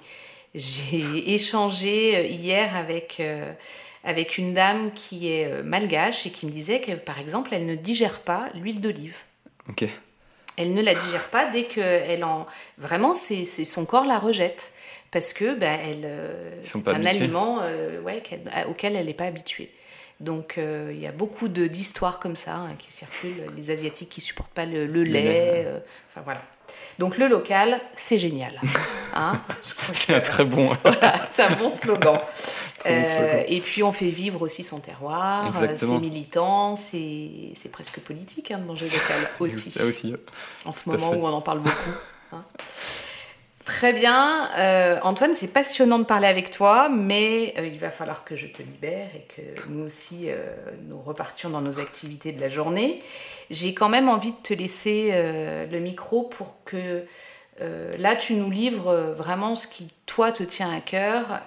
[1.27, 3.51] échangé euh, hier avec, euh,
[4.03, 7.65] avec une dame qui est euh, malgache et qui me disait que, par exemple, elle
[7.65, 9.17] ne digère pas l'huile d'olive.
[9.69, 9.85] ok.
[10.57, 12.47] Elle ne la digère pas dès que elle en
[12.79, 14.71] vraiment c'est, son corps la rejette
[15.11, 16.11] parce que ben elle
[16.63, 17.09] c'est un habitués.
[17.09, 18.23] aliment euh, ouais,
[18.67, 19.71] auquel elle n'est pas habituée.
[20.19, 23.45] Donc euh, il y a beaucoup d'histoires comme ça hein, qui circulent.
[23.55, 25.63] Les asiatiques qui supportent pas le, le lait.
[25.65, 26.41] euh, enfin voilà.
[26.99, 28.59] Donc le local, c'est génial.
[29.13, 29.39] Hein
[29.75, 30.71] crois C'est un très bon.
[30.83, 32.19] voilà, c'est un bon slogan.
[32.85, 33.21] Bon slogan.
[33.21, 35.99] Euh, et puis on fait vivre aussi son terroir, euh, Exactement.
[37.55, 39.77] c'est presque politique hein, de manger local aussi.
[39.77, 40.15] Là aussi.
[40.65, 41.91] En ce moment où on en parle beaucoup.
[42.31, 42.43] hein.
[43.67, 44.49] Très bien.
[44.57, 48.47] Euh, Antoine, c'est passionnant de parler avec toi, mais euh, il va falloir que je
[48.47, 50.35] te libère et que nous aussi, euh,
[50.87, 52.99] nous repartions dans nos activités de la journée.
[53.49, 57.05] J'ai quand même envie de te laisser le micro pour que
[57.59, 61.41] là, tu nous livres vraiment ce qui, toi, te tient à cœur.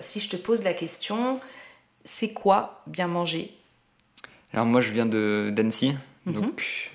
[0.00, 1.40] Si je te pose la question,
[2.04, 3.54] c'est quoi bien manger?
[4.52, 5.94] Alors moi, je viens de d'Annecy,
[6.26, 6.34] Mhm.
[6.34, 6.90] donc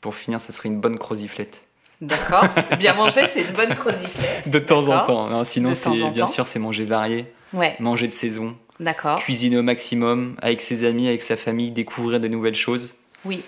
[0.00, 1.65] pour finir, ça serait une bonne croziflette.
[2.00, 2.44] D'accord
[2.78, 4.48] Bien manger, c'est une bonne croziflette.
[4.50, 5.28] De temps en temps.
[5.28, 6.26] Non, sinon, c'est bien temps.
[6.26, 9.18] sûr, c'est manger varié, Ouais, manger de saison, d'accord.
[9.18, 12.94] cuisiner au maximum avec ses amis, avec sa famille, découvrir des nouvelles choses,
[13.24, 13.42] Oui,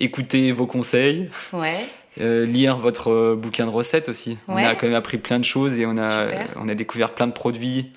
[0.00, 1.84] écouter vos conseils, ouais.
[2.20, 4.38] euh, lire votre euh, bouquin de recettes aussi.
[4.48, 4.64] On Ouais.
[4.64, 6.46] a quand même appris plein de choses et on a, Super.
[6.56, 7.92] on a découvert plein de produits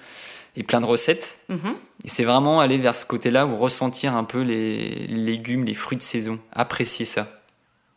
[0.57, 1.37] et plein de recettes.
[1.49, 1.75] Mhm.
[2.03, 5.97] Et c'est vraiment aller vers ce côté-là où ressentir un peu les légumes, les fruits
[5.97, 7.27] de saison, apprécier ça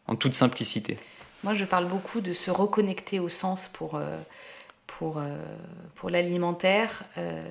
[0.07, 0.97] en toute simplicité.
[1.49, 4.19] Moi, je parle beaucoup de se reconnecter au sens pour, euh,
[4.87, 5.23] pour,
[5.95, 7.05] pour l'alimentaire,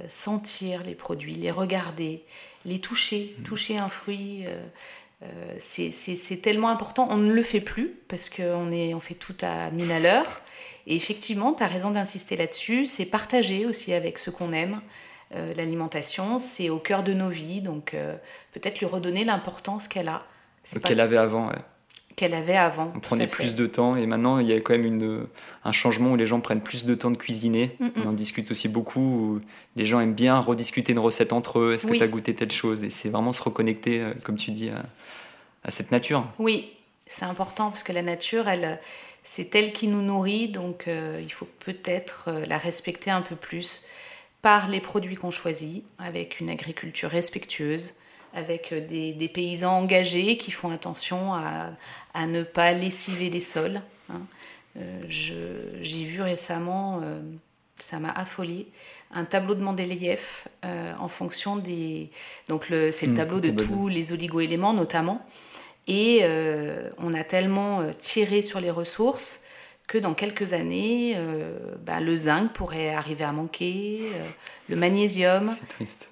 [0.07, 2.23] sentir les produits, les regarder,
[2.63, 3.41] les toucher, mmh.
[3.41, 4.45] toucher un fruit.
[5.59, 7.07] c'est tellement important.
[7.09, 10.41] On ne le fait plus parce qu'on on fait tout à mine à l'heure.
[10.85, 12.85] Et effectivement, tu as raison d'insister là-dessus.
[12.85, 14.79] C'est partager aussi avec ceux qu'on aime.
[15.35, 17.61] Euh, l'alimentation, c'est au cœur de nos vies.
[17.61, 18.15] Donc euh,
[18.53, 20.19] peut-être lui redonner l'importance qu'elle a.
[20.83, 21.49] Qu'elle avait avant,
[22.17, 22.91] Qu'elle avait avant.
[22.95, 25.27] On prenait plus de temps et maintenant il y a quand même une,
[25.63, 27.77] un changement où les gens prennent plus de temps de cuisiner.
[28.03, 29.39] On en discute aussi beaucoup.
[29.77, 31.73] les gens aiment bien rediscuter une recette entre eux.
[31.73, 32.83] Est-ce que tu as goûté telle chose?
[32.83, 34.83] Et c'est vraiment se reconnecter, euh, comme tu dis, à,
[35.63, 36.25] à cette nature.
[36.39, 36.73] Oui,
[37.05, 38.79] c'est important parce que la nature, elle,
[39.23, 43.35] c'est elle qui nous nourrit, donc euh, il faut peut-être euh, la respecter un peu
[43.35, 43.85] plus
[44.41, 47.93] par les produits qu'on choisit, avec une agriculture respectueuse,
[48.37, 53.81] avec euh, des, paysans engagés qui font attention à, ne pas lessiver les sols.
[54.09, 54.21] Hein.
[55.07, 57.01] J'ai vu récemment,
[57.77, 58.67] ça m'a affolé,
[59.11, 62.09] un tableau de Mendeleïev en fonction des...
[62.47, 65.25] Donc c'est le mmh, tableau de tous les oligo-éléments notamment.
[65.87, 69.43] Et euh, on a tellement euh, tiré sur les ressources
[69.87, 74.01] que dans quelques années, euh, bah, le zinc pourrait arriver à manquer,
[74.67, 75.49] le magnésium.
[75.49, 76.09] C'est triste.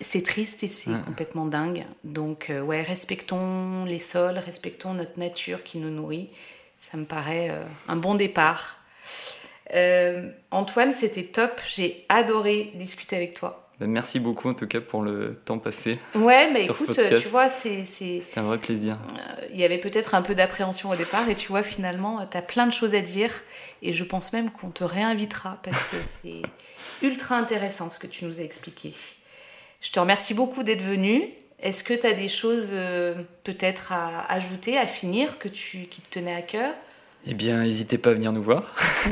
[0.00, 1.86] C'est triste et c'est complètement dingue.
[2.04, 6.28] Donc, ouais, respectons les sols, respectons notre nature qui nous nourrit.
[6.80, 7.50] Ça me paraît
[7.88, 8.78] un bon départ.
[10.50, 11.60] Antoine, c'était top.
[11.66, 13.66] J'ai adoré discuter avec toi.
[13.78, 15.98] Ben, merci beaucoup en tout cas pour le temps passé.
[16.14, 17.84] Ouais, mais écoute, tu vois, c'est.
[17.84, 18.94] C'était un vrai plaisir.
[18.94, 22.36] Euh, il y avait peut-être un peu d'appréhension au départ, et tu vois, finalement, tu
[22.36, 23.30] as plein de choses à dire,
[23.82, 26.40] et je pense même qu'on te réinvitera parce que c'est
[27.06, 28.94] ultra intéressant ce que tu nous as expliqué.
[29.86, 31.22] Je te remercie beaucoup d'être venu.
[31.60, 33.14] Est-ce que tu as des choses euh,
[33.44, 36.72] peut-être à ajouter, à finir, que tu, qui te tenaient à cœur?
[37.28, 38.62] Eh bien, n'hésitez pas à venir nous voir.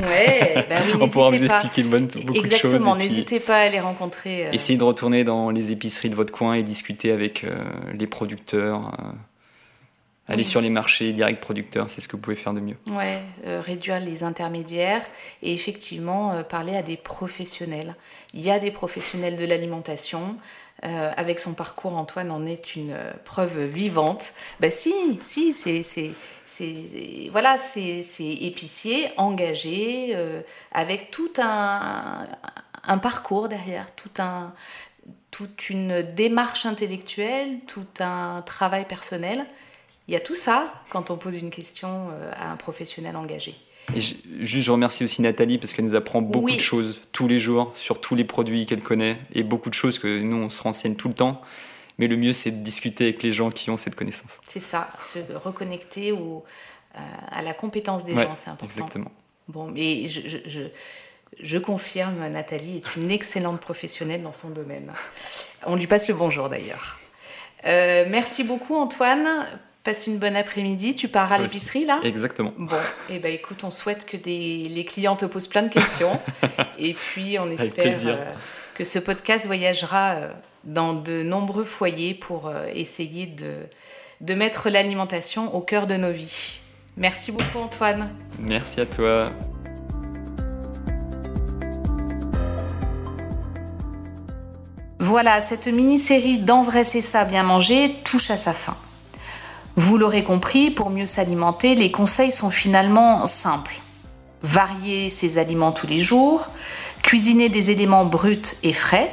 [0.07, 2.73] Ouais, bah oui, On pourra vous expliquer beaucoup de choses.
[2.73, 4.47] Exactement, n'hésitez pas à les rencontrer.
[4.47, 4.51] Euh.
[4.51, 7.55] Essayez de retourner dans les épiceries de votre coin et discuter avec euh,
[7.93, 8.93] les producteurs.
[8.99, 9.11] Euh.
[10.27, 12.75] Aller sur les marchés direct producteurs, c'est ce que vous pouvez faire de mieux.
[12.87, 13.19] Ouais,
[13.61, 15.03] réduire les intermédiaires
[15.43, 17.93] et effectivement parler à des professionnels.
[18.33, 20.35] Il y a des professionnels de l'alimentation.
[20.81, 24.33] Avec son parcours, Antoine en est une preuve vivante.
[24.59, 26.13] Bah si, si, c'est c'est
[27.31, 32.27] voilà, c'est épicier, engagé, euh, avec tout un,
[32.83, 34.53] un, parcours derrière, tout un,
[35.31, 39.45] toute une démarche intellectuelle, tout un travail personnel.
[40.07, 43.55] Il y a tout ça quand on pose une question euh, à un professionnel engagé.
[43.93, 47.27] Et je, juste, je remercie aussi Nathalie parce qu'elle nous apprend beaucoup de choses tous
[47.27, 50.49] les jours sur tous les produits qu'elle connaît et beaucoup de choses que nous, on
[50.49, 51.41] se renseigne tout le temps.
[51.97, 54.39] Mais le mieux, c'est de discuter avec les gens qui ont cette connaissance.
[54.49, 56.43] C'est ça, se reconnecter au,
[56.95, 56.99] euh,
[57.31, 58.65] à la compétence des gens, c'est important.
[58.65, 59.11] Exactement.
[59.47, 60.61] Bon, mais je, je,
[61.39, 64.91] je, confirme, Nathalie est une excellente professionnelle dans son domaine.
[65.65, 66.97] On lui passe le bonjour d'ailleurs.
[67.65, 69.27] Euh, merci beaucoup Antoine.
[69.85, 70.95] Passe une bonne après-midi.
[70.95, 71.99] Tu pars à l'épicerie là?
[72.03, 72.51] Exactement.
[72.57, 72.75] Bon,
[73.07, 76.19] et eh ben écoute, on souhaite que des, les clients te posent plein de questions.
[76.79, 78.15] et puis on espère euh,
[78.73, 80.15] que ce podcast voyagera
[80.63, 83.51] dans de nombreux foyers pour euh, essayer de,
[84.21, 86.61] de mettre l'alimentation au cœur de nos vies.
[86.97, 88.09] Merci beaucoup Antoine.
[88.39, 89.33] Merci à toi.
[94.97, 98.75] Voilà, cette mini-série d'En vrai c'est ça, bien manger touche à sa fin.
[99.77, 103.81] Vous l'aurez compris, pour mieux s'alimenter, les conseils sont finalement simples.
[104.41, 106.47] Varier ses aliments tous les jours,
[107.03, 109.11] cuisiner des éléments bruts et frais,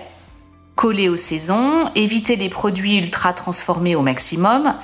[0.77, 4.75] coller aux saisons, éviter les produits ultra transformés au maximum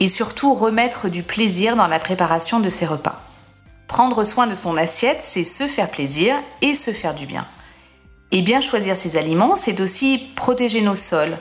[0.00, 3.20] et surtout remettre du plaisir dans la préparation de ses repas.
[3.86, 7.46] Prendre soin de son assiette, c'est se faire plaisir et se faire du bien.
[8.32, 11.36] Et bien choisir ses aliments, c'est aussi protéger nos sols,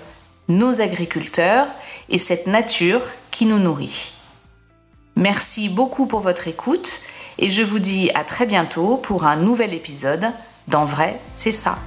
[0.49, 1.67] nos agriculteurs
[2.09, 3.01] et cette nature
[3.32, 4.11] qui nous nourrit.
[5.15, 7.01] Merci beaucoup pour votre écoute
[7.38, 10.27] et je vous dis à très bientôt pour un nouvel épisode
[10.67, 11.77] d'En vrai, c'est ça.